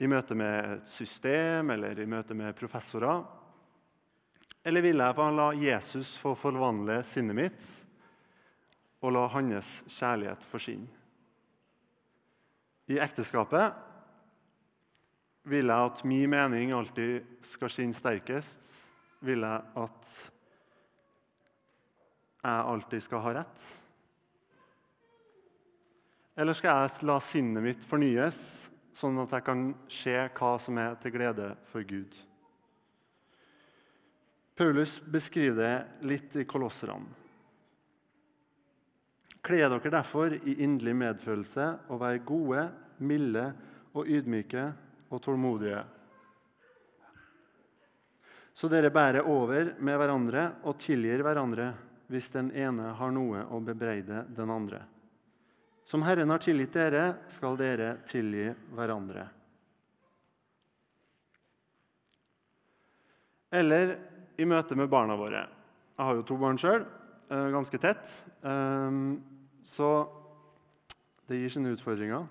i 0.02 0.10
møte 0.10 0.34
med 0.34 0.72
et 0.72 0.90
system 0.90 1.70
eller 1.70 2.02
i 2.02 2.10
møte 2.10 2.34
med 2.34 2.56
professorer? 2.58 3.22
Eller 4.64 4.82
vil 4.82 5.06
jeg 5.06 5.38
la 5.38 5.48
Jesus 5.54 6.16
få 6.18 6.34
forvandle 6.40 6.98
sinnet 7.06 7.38
mitt 7.38 7.72
og 9.04 9.12
la 9.12 9.26
hans 9.28 9.82
kjærlighet 9.92 10.44
forsvinne? 10.48 10.88
I 12.88 12.98
ekteskapet 13.00 13.72
vil 15.48 15.68
jeg 15.68 15.88
at 15.90 16.02
min 16.08 16.30
mening 16.32 16.72
alltid 16.72 17.24
skal 17.44 17.72
skinne 17.72 17.96
sterkest. 17.96 18.60
Vil 19.24 19.44
jeg 19.44 19.62
at 19.80 20.12
jeg 22.44 22.68
alltid 22.74 23.04
skal 23.04 23.24
ha 23.24 23.32
rett? 23.38 23.64
Eller 26.36 26.56
skal 26.56 26.82
jeg 26.82 27.08
la 27.08 27.16
sinnet 27.22 27.64
mitt 27.64 27.84
fornyes, 27.86 28.38
sånn 28.94 29.20
at 29.22 29.32
jeg 29.36 29.46
kan 29.46 29.66
se 29.88 30.16
hva 30.36 30.54
som 30.60 30.80
er 30.82 30.96
til 31.00 31.14
glede 31.14 31.52
for 31.70 31.86
Gud? 31.88 32.16
Paulus 34.54 34.98
beskriver 35.00 35.56
det 35.60 36.08
litt 36.10 36.36
i 36.38 36.44
Kolosserne. 36.46 37.23
Kle 39.44 39.60
dere 39.68 39.90
derfor 39.92 40.32
i 40.32 40.54
inderlig 40.64 40.94
medfølelse 40.96 41.66
og 41.92 42.00
vær 42.00 42.20
gode, 42.24 42.62
milde 43.04 43.50
og 43.92 44.08
ydmyke 44.08 44.62
og 45.12 45.20
tålmodige. 45.22 45.82
Så 48.54 48.70
dere 48.72 48.92
bærer 48.94 49.26
over 49.28 49.74
med 49.84 49.98
hverandre 50.00 50.46
og 50.64 50.78
tilgir 50.80 51.20
hverandre 51.26 51.72
hvis 52.08 52.30
den 52.32 52.52
ene 52.56 52.94
har 52.96 53.12
noe 53.12 53.42
å 53.52 53.60
bebreide 53.64 54.24
den 54.32 54.52
andre. 54.54 54.80
Som 55.84 56.04
Herren 56.06 56.30
har 56.32 56.40
tilgitt 56.40 56.72
dere, 56.72 57.04
skal 57.28 57.58
dere 57.60 57.98
tilgi 58.08 58.46
hverandre. 58.72 59.26
Eller 63.52 63.98
i 64.40 64.48
møte 64.48 64.78
med 64.78 64.88
barna 64.90 65.18
våre. 65.20 65.44
Jeg 65.94 66.08
har 66.08 66.16
jo 66.16 66.24
to 66.26 66.38
barn 66.40 66.56
sjøl, 66.58 66.86
eh, 67.28 67.50
ganske 67.52 67.78
tett. 67.78 68.08
Så 69.64 69.90
det 71.24 71.40
gir 71.40 71.52
sine 71.52 71.72
utfordringer. 71.72 72.26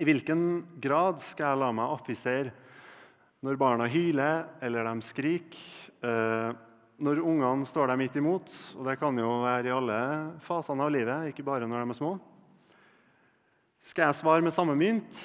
I 0.00 0.06
hvilken 0.06 0.42
grad 0.80 1.20
skal 1.24 1.54
jeg 1.54 1.60
la 1.62 1.70
meg 1.74 1.94
affisere 1.96 2.52
når 3.40 3.56
barna 3.60 3.86
hyler 3.88 4.44
eller 4.62 4.84
de 4.86 5.04
skriker? 5.04 5.62
Eh, 6.04 6.50
når 7.00 7.22
ungene 7.24 7.64
står 7.64 7.88
der 7.88 7.96
midt 7.96 8.16
imot, 8.20 8.52
og 8.76 8.84
det 8.84 8.98
kan 9.00 9.16
jo 9.16 9.28
være 9.40 9.70
i 9.70 9.72
alle 9.72 10.00
fasene 10.44 10.84
av 10.84 10.92
livet, 10.92 11.30
ikke 11.30 11.46
bare 11.46 11.64
når 11.64 11.80
de 11.80 11.94
er 11.94 11.96
små. 11.96 12.10
Skal 13.80 14.10
jeg 14.10 14.18
svare 14.18 14.44
med 14.44 14.52
samme 14.52 14.76
mynt, 14.76 15.20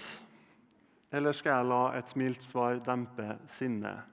eller 1.11 1.35
skal 1.35 1.57
jeg 1.57 1.69
la 1.73 1.81
et 1.99 2.13
mildt 2.15 2.47
svar 2.47 2.79
dempe 2.83 3.35
sinnet? 3.51 4.07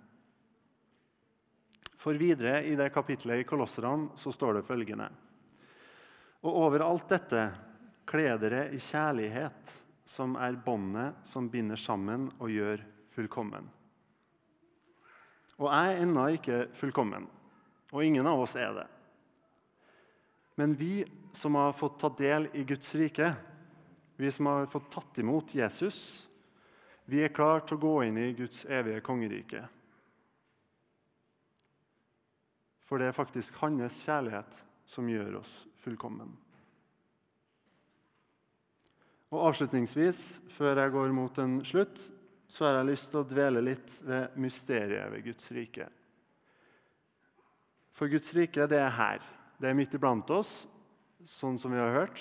For 2.03 2.19
videre 2.19 2.65
i 2.67 2.75
det 2.75 2.91
kapitlet 2.91 3.45
i 3.45 3.47
Kolosserne 3.47 4.19
så 4.19 4.35
står 4.35 4.59
det 4.59 4.67
følgende.: 4.67 5.07
Og 6.43 6.57
over 6.67 6.83
alt 6.83 7.13
dette 7.13 7.43
kle 8.09 8.33
dere 8.43 8.67
i 8.75 8.81
kjærlighet, 8.83 9.79
som 10.05 10.35
er 10.37 10.59
båndet 10.65 11.23
som 11.29 11.47
binder 11.49 11.79
sammen 11.79 12.27
og 12.43 12.51
gjør 12.53 12.83
fullkommen. 13.15 13.69
Og 15.63 15.69
jeg 15.71 15.93
er 15.93 16.03
ennå 16.03 16.27
ikke 16.35 16.59
fullkommen, 16.77 17.29
og 17.93 18.05
ingen 18.05 18.27
av 18.27 18.43
oss 18.43 18.57
er 18.59 18.75
det. 18.81 18.89
Men 20.59 20.75
vi 20.77 21.05
som 21.33 21.55
har 21.57 21.73
fått 21.77 22.01
ta 22.03 22.11
del 22.19 22.51
i 22.59 22.67
Guds 22.69 22.91
rike, 22.99 23.31
vi 24.19 24.31
som 24.35 24.51
har 24.51 24.69
fått 24.71 24.91
tatt 24.93 25.23
imot 25.23 25.55
Jesus, 25.55 26.27
vi 27.09 27.23
er 27.23 27.33
klar 27.35 27.65
til 27.65 27.79
å 27.79 27.83
gå 27.87 27.95
inn 28.09 28.19
i 28.21 28.33
Guds 28.37 28.67
evige 28.69 29.01
kongerike. 29.07 29.65
For 32.85 33.01
det 33.01 33.09
er 33.09 33.17
faktisk 33.17 33.57
hans 33.63 34.03
kjærlighet 34.05 34.65
som 34.85 35.09
gjør 35.09 35.41
oss 35.41 35.63
fullkommen. 35.83 36.33
Og 39.33 39.47
Avslutningsvis, 39.49 40.43
før 40.53 40.83
jeg 40.83 40.93
går 40.93 41.15
mot 41.17 41.39
en 41.41 41.61
slutt, 41.65 42.01
så 42.53 42.67
har 42.67 42.79
jeg 42.81 42.91
lyst 42.91 43.09
til 43.11 43.23
å 43.23 43.29
dvele 43.29 43.63
litt 43.65 43.95
ved 44.05 44.35
mysteriet 44.45 45.09
ved 45.15 45.25
Guds 45.25 45.49
rike. 45.57 45.87
For 47.97 48.13
Guds 48.13 48.35
rike, 48.37 48.67
det 48.69 48.81
er 48.81 48.93
her. 48.93 49.25
Det 49.57 49.71
er 49.71 49.79
midt 49.79 49.97
iblant 49.97 50.29
oss, 50.35 50.67
sånn 51.25 51.57
som 51.61 51.73
vi 51.73 51.81
har 51.81 51.95
hørt. 51.95 52.21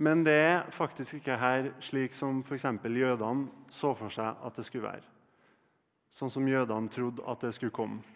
Men 0.00 0.24
det 0.24 0.36
er 0.36 0.72
faktisk 0.72 1.20
ikke 1.20 1.38
her 1.40 1.70
slik 1.84 2.16
som 2.16 2.42
f.eks. 2.44 2.66
jødene 2.84 3.68
så 3.72 3.92
for 3.96 4.12
seg 4.12 4.44
at 4.44 4.56
det 4.56 4.64
skulle 4.68 4.88
være. 4.88 5.08
Sånn 6.12 6.32
som 6.32 6.48
jødene 6.48 6.92
trodde 6.92 7.24
at 7.28 7.44
det 7.44 7.52
skulle 7.56 7.74
komme. 7.74 8.15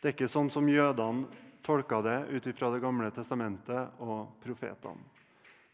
Det 0.00 0.08
er 0.08 0.14
ikke 0.14 0.28
sånn 0.30 0.50
som 0.52 0.68
jødene 0.68 1.26
tolka 1.66 1.98
det 2.02 2.18
ut 2.30 2.46
fra 2.58 2.70
Det 2.70 2.80
gamle 2.80 3.10
testamentet 3.10 4.00
og 4.04 4.36
profetene. 4.42 5.02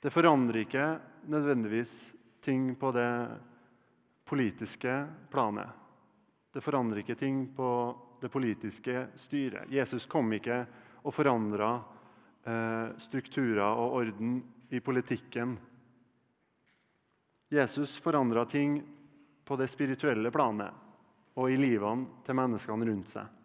Det 0.02 0.10
forandrer 0.10 0.64
ikke 0.64 0.86
nødvendigvis 1.30 2.14
ting 2.42 2.74
på 2.74 2.90
det 2.92 3.28
politiske 4.24 4.94
planet. 5.30 5.68
Det 6.52 6.60
forandrer 6.60 7.02
ikke 7.02 7.14
ting 7.14 7.44
på 7.56 7.68
det 8.20 8.28
politiske 8.28 9.06
styret. 9.14 9.70
Jesus 9.70 10.06
kom 10.06 10.32
ikke 10.32 10.64
og 11.02 11.14
forandra 11.14 11.74
eh, 12.44 12.88
strukturer 12.98 13.66
og 13.68 13.98
orden 14.00 14.40
i 14.70 14.80
politikken. 14.80 15.56
Jesus 17.52 17.98
forandra 18.00 18.44
ting 18.44 18.80
på 19.44 19.56
det 19.60 19.68
spirituelle 19.68 20.30
planet 20.32 21.36
og 21.36 21.50
i 21.50 21.58
livene 21.60 22.24
til 22.24 22.38
menneskene 22.38 22.88
rundt 22.88 23.12
seg. 23.12 23.41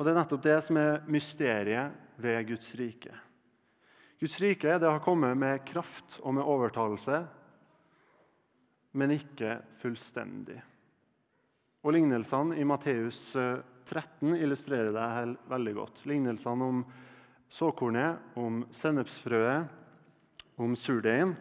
Og 0.00 0.06
Det 0.06 0.14
er 0.14 0.16
nettopp 0.16 0.44
det 0.46 0.60
som 0.64 0.78
er 0.80 1.02
mysteriet 1.12 2.14
ved 2.24 2.46
Guds 2.48 2.70
rike. 2.80 3.12
Guds 4.16 4.38
rike 4.40 4.78
det 4.80 4.88
har 4.88 5.02
kommet 5.04 5.36
med 5.36 5.60
kraft 5.68 6.16
og 6.24 6.38
med 6.38 6.48
overtalelse, 6.48 7.18
men 8.96 9.12
ikke 9.12 9.58
fullstendig. 9.82 10.56
Og 11.84 11.92
Lignelsene 11.92 12.56
i 12.56 12.64
Matteus 12.64 13.20
13 13.36 14.32
eh, 14.32 14.40
illustrerer 14.40 14.88
det 14.96 15.36
veldig 15.52 15.76
godt. 15.82 16.02
Lignelsene 16.08 16.72
om 16.72 16.82
såkornet, 17.52 18.24
om 18.40 18.64
sennepsfrøet, 18.72 19.68
om 20.56 20.80
surdeigen. 20.80 21.36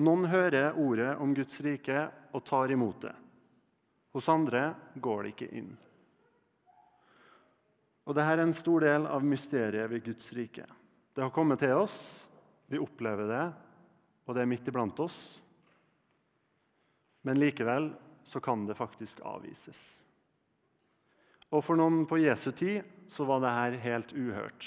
Noen 0.00 0.30
hører 0.32 0.80
ordet 0.80 1.12
om 1.20 1.36
Guds 1.36 1.60
rike 1.60 2.08
og 2.32 2.48
tar 2.48 2.72
imot 2.72 3.04
det. 3.04 3.16
Hos 4.16 4.32
andre 4.32 4.70
går 4.96 5.26
det 5.26 5.36
ikke 5.36 5.56
inn. 5.60 5.74
Og 8.04 8.12
Dette 8.12 8.34
er 8.36 8.42
en 8.44 8.56
stor 8.56 8.84
del 8.84 9.06
av 9.08 9.24
mysteriet 9.24 9.88
ved 9.90 10.04
Guds 10.04 10.32
rike. 10.36 10.66
Det 11.14 11.22
har 11.24 11.32
kommet 11.32 11.62
til 11.62 11.72
oss, 11.78 11.98
vi 12.68 12.80
opplever 12.80 13.28
det, 13.30 13.44
og 14.24 14.36
det 14.36 14.42
er 14.42 14.50
midt 14.50 14.68
iblant 14.68 15.00
oss. 15.04 15.20
Men 17.24 17.40
likevel 17.40 17.92
så 18.24 18.40
kan 18.44 18.66
det 18.68 18.76
faktisk 18.76 19.22
avvises. 19.24 20.02
Og 21.54 21.62
for 21.64 21.78
noen 21.78 22.02
på 22.08 22.18
Jesu 22.20 22.50
tid 22.56 22.84
så 23.08 23.24
var 23.28 23.40
dette 23.44 23.80
helt 23.84 24.12
uhørt. 24.16 24.66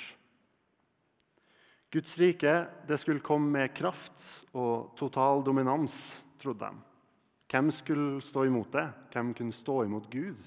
Guds 1.94 2.18
rike 2.20 2.54
det 2.88 2.98
skulle 3.00 3.24
komme 3.24 3.52
med 3.54 3.74
kraft 3.76 4.24
og 4.58 4.94
total 5.00 5.44
dominans, 5.46 6.22
trodde 6.42 6.68
de. 6.68 6.84
Hvem 7.48 7.72
skulle 7.72 8.22
stå 8.22 8.44
imot 8.48 8.74
det? 8.76 8.88
Hvem 9.14 9.34
kunne 9.38 9.56
stå 9.56 9.84
imot 9.86 10.10
Gud? 10.12 10.42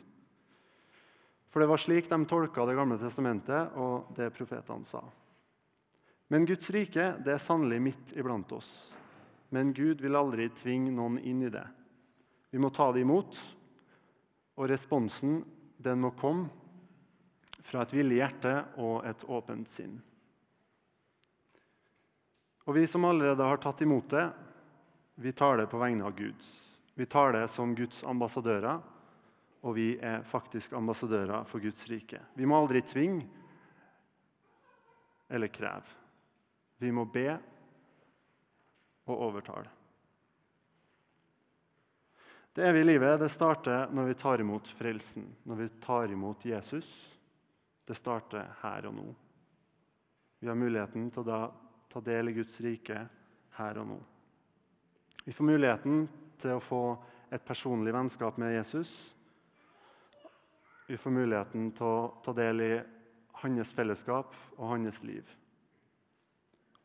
For 1.50 1.62
det 1.62 1.66
var 1.70 1.82
slik 1.82 2.08
de 2.10 2.24
tolka 2.30 2.66
Det 2.66 2.76
gamle 2.78 2.98
testamentet 2.98 3.74
og 3.78 4.12
det 4.16 4.30
profetene 4.34 4.86
sa. 4.86 5.02
Men 6.30 6.46
Guds 6.46 6.70
rike 6.70 7.16
det 7.24 7.34
er 7.34 7.42
sannelig 7.42 7.80
midt 7.82 8.12
iblant 8.14 8.52
oss. 8.54 8.70
Men 9.50 9.72
Gud 9.74 9.98
vil 10.00 10.14
aldri 10.14 10.46
tvinge 10.54 10.92
noen 10.94 11.18
inn 11.18 11.42
i 11.42 11.50
det. 11.50 11.66
Vi 12.54 12.58
må 12.62 12.70
ta 12.70 12.92
det 12.94 13.02
imot, 13.02 13.34
og 14.54 14.68
responsen 14.70 15.40
den 15.82 16.02
må 16.02 16.12
komme 16.18 16.46
fra 17.66 17.82
et 17.82 17.94
villig 17.94 18.20
hjerte 18.20 18.54
og 18.82 19.02
et 19.06 19.24
åpent 19.26 19.68
sinn. 19.70 19.98
Og 22.66 22.76
vi 22.76 22.86
som 22.86 23.06
allerede 23.08 23.46
har 23.46 23.58
tatt 23.62 23.82
imot 23.82 24.10
det, 24.12 24.28
vi 25.18 25.32
tar 25.34 25.58
det 25.58 25.66
på 25.70 25.78
vegne 25.82 26.06
av 26.06 26.14
Gud. 26.14 26.38
Vi 26.94 27.06
tar 27.10 27.34
det 27.34 27.46
som 27.50 27.74
Guds 27.74 28.04
ambassadører, 28.06 28.78
og 29.60 29.74
vi 29.76 29.92
er 30.00 30.22
faktisk 30.24 30.72
ambassadører 30.72 31.44
for 31.48 31.60
Guds 31.60 31.84
rike. 31.90 32.20
Vi 32.34 32.48
må 32.48 32.56
aldri 32.56 32.80
tvinge 32.86 33.26
eller 35.30 35.52
kreve. 35.52 35.98
Vi 36.80 36.90
må 36.92 37.04
be 37.04 37.28
og 39.10 39.26
overtale. 39.28 39.68
Det 42.52 42.66
evige 42.66 42.88
livet 42.88 43.20
det 43.20 43.28
starter 43.30 43.92
når 43.94 44.08
vi 44.08 44.14
tar 44.18 44.42
imot 44.42 44.68
frelsen, 44.74 45.28
når 45.46 45.60
vi 45.60 45.68
tar 45.84 46.10
imot 46.10 46.44
Jesus. 46.44 46.88
Det 47.86 47.94
starter 47.94 48.56
her 48.62 48.88
og 48.88 48.96
nå. 48.96 49.06
Vi 50.40 50.48
har 50.48 50.58
muligheten 50.58 51.10
til 51.12 51.22
å 51.22 51.28
da 51.28 51.40
ta 51.90 52.02
del 52.02 52.32
i 52.32 52.34
Guds 52.34 52.56
rike 52.64 53.04
her 53.58 53.78
og 53.82 53.86
nå. 53.92 54.00
Vi 55.24 55.34
får 55.36 55.46
muligheten 55.46 56.04
til 56.40 56.56
å 56.56 56.64
få 56.64 56.84
et 57.30 57.44
personlig 57.46 57.92
vennskap 57.94 58.38
med 58.40 58.56
Jesus. 58.56 59.12
Vi 60.90 60.96
får 60.98 61.12
muligheten 61.14 61.68
til 61.70 61.86
å 61.86 62.06
ta 62.18 62.32
del 62.34 62.62
i 62.64 62.72
hans 63.44 63.70
fellesskap 63.78 64.32
og 64.56 64.72
hans 64.72 64.96
liv. 65.06 65.28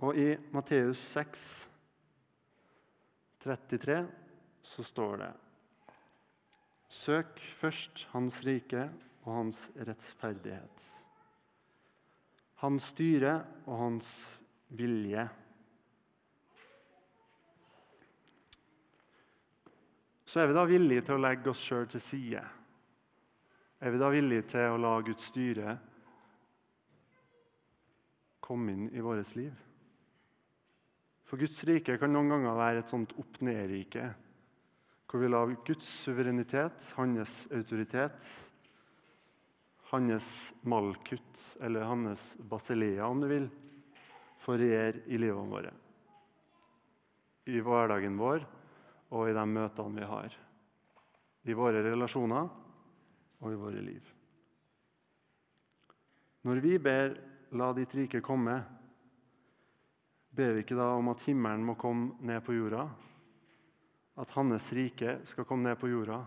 Og 0.06 0.20
i 0.22 0.28
Matteus 0.54 1.00
6, 1.10 1.46
33, 3.42 3.96
så 4.62 4.86
står 4.86 5.16
det 5.24 5.30
Søk 6.86 7.42
først 7.58 8.04
Hans 8.12 8.38
rike 8.46 8.84
og 9.24 9.32
Hans 9.40 9.62
rettferdighet. 9.74 10.86
Hans 12.62 12.92
styre 12.94 13.34
og 13.66 13.80
Hans 13.80 14.12
vilje. 14.70 15.24
Så 20.30 20.44
er 20.44 20.54
vi 20.54 20.58
da 20.60 20.68
villige 20.70 21.08
til 21.10 21.18
å 21.18 21.26
legge 21.26 21.50
oss 21.56 21.66
sjøl 21.66 21.90
til 21.90 22.06
side. 22.06 22.46
Er 23.84 23.92
vi 23.92 24.00
da 24.00 24.08
villige 24.14 24.46
til 24.54 24.72
å 24.72 24.80
la 24.80 24.94
Guds 25.04 25.28
styre 25.34 25.76
komme 28.46 28.72
inn 28.72 28.86
i 28.96 29.04
vårt 29.04 29.34
liv? 29.36 29.52
For 31.26 31.42
Guds 31.42 31.60
rike 31.68 31.98
kan 32.00 32.14
noen 32.14 32.32
ganger 32.32 32.56
være 32.56 32.84
et 32.84 32.92
sånt 32.94 33.16
opp-ned-rike, 33.20 34.08
hvor 35.10 35.22
vi 35.22 35.30
lar 35.32 35.52
Guds 35.68 35.88
suverenitet, 36.06 36.92
hans 36.96 37.46
autoritet, 37.52 38.30
hans 39.92 40.30
malkutt, 40.64 41.42
eller 41.60 41.90
hans 41.90 42.34
basilea, 42.40 43.08
om 43.08 43.24
du 43.24 43.30
vil, 43.30 43.48
få 44.40 44.56
regjere 44.62 45.04
i 45.10 45.20
livene 45.20 45.52
våre. 45.52 45.72
I 47.50 47.60
hverdagen 47.62 48.18
vår 48.18 48.46
og 49.14 49.30
i 49.30 49.36
de 49.36 49.46
møtene 49.50 50.00
vi 50.00 50.08
har. 50.10 50.38
I 51.46 51.58
våre 51.58 51.84
relasjoner 51.86 52.65
og 53.42 53.52
i 53.52 53.60
våre 53.60 53.82
liv. 53.84 54.14
Når 56.46 56.62
vi 56.62 56.78
ber 56.78 57.16
'La 57.52 57.74
ditt 57.74 57.94
rike 57.96 58.22
komme', 58.22 58.64
ber 60.36 60.54
vi 60.54 60.64
ikke 60.64 60.76
da 60.76 60.92
om 60.98 61.08
at 61.10 61.22
himmelen 61.22 61.64
må 61.64 61.76
komme 61.80 62.18
ned 62.20 62.42
på 62.44 62.54
jorda? 62.54 62.90
At 64.18 64.32
hans 64.32 64.72
rike 64.74 65.20
skal 65.26 65.46
komme 65.46 65.70
ned 65.70 65.80
på 65.80 65.88
jorda, 65.88 66.26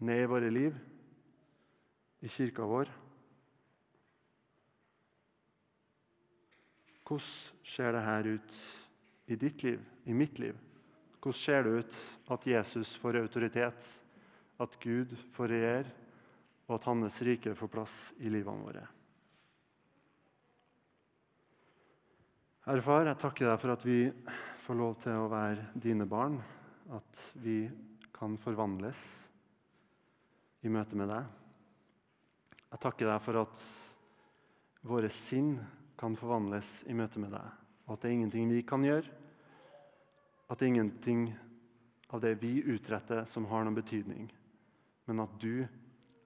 ned 0.00 0.22
i 0.22 0.26
våre 0.26 0.50
liv, 0.50 0.74
i 2.22 2.28
kirka 2.28 2.66
vår? 2.66 2.90
Hvordan 7.06 7.64
ser 7.64 7.92
det 7.92 8.02
her 8.02 8.28
ut 8.34 8.58
i 9.26 9.36
ditt 9.36 9.62
liv, 9.62 9.80
i 10.04 10.12
mitt 10.12 10.38
liv? 10.38 10.56
Hvordan 11.20 11.38
ser 11.38 11.62
det 11.62 11.72
ut 11.78 11.98
at 12.30 12.46
Jesus 12.46 12.96
får 12.96 13.20
autoritet, 13.20 14.01
at 14.62 14.78
Gud 14.82 15.14
får 15.34 15.52
regjere, 15.52 15.92
og 16.68 16.76
at 16.76 16.88
hans 16.88 17.20
rike 17.26 17.54
får 17.58 17.70
plass 17.72 17.96
i 18.22 18.30
livene 18.32 18.64
våre? 18.64 18.84
Herre 22.62 22.82
Far, 22.86 23.08
jeg 23.10 23.18
takker 23.18 23.48
deg 23.50 23.58
for 23.58 23.74
at 23.74 23.84
vi 23.84 23.98
får 24.62 24.76
lov 24.78 24.92
til 25.02 25.18
å 25.18 25.30
være 25.30 25.72
dine 25.74 26.06
barn. 26.06 26.36
At 26.94 27.22
vi 27.42 27.64
kan 28.14 28.36
forvandles 28.38 29.00
i 30.62 30.70
møte 30.70 30.98
med 30.98 31.10
deg. 31.10 31.26
Jeg 32.70 32.82
takker 32.84 33.10
deg 33.10 33.24
for 33.24 33.40
at 33.42 33.64
våre 34.86 35.10
sinn 35.10 35.56
kan 35.98 36.14
forvandles 36.18 36.84
i 36.86 36.94
møte 36.94 37.18
med 37.22 37.34
deg. 37.34 37.48
Og 37.88 37.96
at 37.96 38.04
det 38.04 38.12
er 38.12 38.16
ingenting 38.20 38.52
vi 38.54 38.62
kan 38.66 38.86
gjøre, 38.86 39.10
at 40.46 40.60
det 40.60 40.66
er 40.66 40.70
ingenting 40.70 41.26
av 42.12 42.22
det 42.22 42.36
vi 42.38 42.60
utretter, 42.62 43.24
som 43.26 43.48
har 43.50 43.66
noen 43.66 43.76
betydning. 43.76 44.30
Men 45.08 45.24
at 45.24 45.34
du 45.42 45.64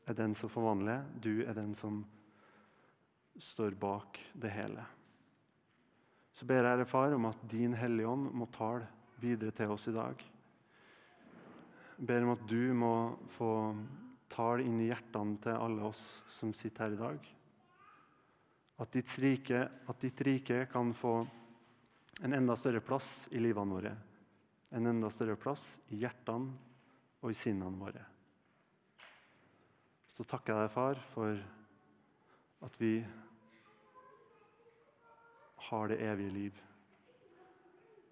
er 0.06 0.18
den 0.18 0.34
som 0.38 0.52
forvandler, 0.52 1.04
du 1.20 1.42
er 1.44 1.56
den 1.56 1.74
som 1.74 2.02
står 3.38 3.76
bak 3.80 4.20
det 4.32 4.52
hele. 4.54 4.84
Så 6.36 6.44
ber 6.44 6.60
jeg, 6.60 6.68
Herre 6.68 6.88
Far, 6.88 7.14
om 7.16 7.28
at 7.30 7.44
din 7.48 7.74
Hellige 7.76 8.08
Ånd 8.08 8.28
må 8.36 8.48
tale 8.52 8.88
videre 9.20 9.54
til 9.56 9.72
oss 9.72 9.88
i 9.88 9.94
dag. 9.96 10.20
Jeg 11.96 12.08
ber 12.10 12.26
om 12.26 12.34
at 12.34 12.42
du 12.48 12.60
må 12.76 12.94
få 13.38 13.52
tale 14.32 14.66
inn 14.66 14.82
i 14.82 14.90
hjertene 14.90 15.40
til 15.40 15.56
alle 15.56 15.86
oss 15.88 16.02
som 16.32 16.52
sitter 16.56 16.84
her 16.84 16.96
i 16.96 17.00
dag. 17.00 17.30
At 18.84 18.92
ditt, 18.92 19.14
rike, 19.24 19.62
at 19.88 20.02
ditt 20.02 20.20
rike 20.26 20.66
kan 20.68 20.92
få 20.92 21.14
en 22.26 22.36
enda 22.36 22.56
større 22.60 22.82
plass 22.84 23.30
i 23.32 23.40
livene 23.40 23.78
våre. 23.78 23.94
En 24.76 24.92
enda 24.92 25.08
større 25.12 25.38
plass 25.40 25.78
i 25.88 26.02
hjertene 26.02 26.52
og 27.22 27.32
i 27.32 27.38
sinnene 27.38 27.80
våre. 27.80 28.04
Så 30.16 30.24
takker 30.24 30.54
jeg 30.54 30.64
deg, 30.64 30.72
far, 30.72 31.00
for 31.12 31.36
at 32.64 32.78
vi 32.80 32.94
har 35.68 35.92
det 35.92 35.98
evige 36.06 36.32
liv. 36.32 36.62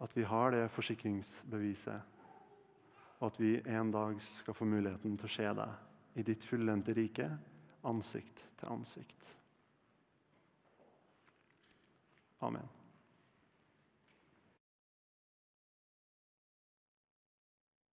At 0.05 0.13
vi 0.17 0.27
har 0.29 0.53
det 0.53 0.67
forsikringsbeviset, 0.75 2.13
og 3.21 3.27
at 3.31 3.41
vi 3.41 3.55
en 3.73 3.93
dag 3.95 4.21
skal 4.21 4.57
få 4.59 4.69
muligheten 4.69 5.17
til 5.17 5.31
å 5.31 5.35
se 5.39 5.49
deg 5.63 6.21
i 6.21 6.27
ditt 6.29 6.45
fullendte 6.45 6.93
rike, 6.99 7.31
ansikt 7.89 8.45
til 8.61 8.73
ansikt. 8.75 9.35
Amen. 12.45 12.74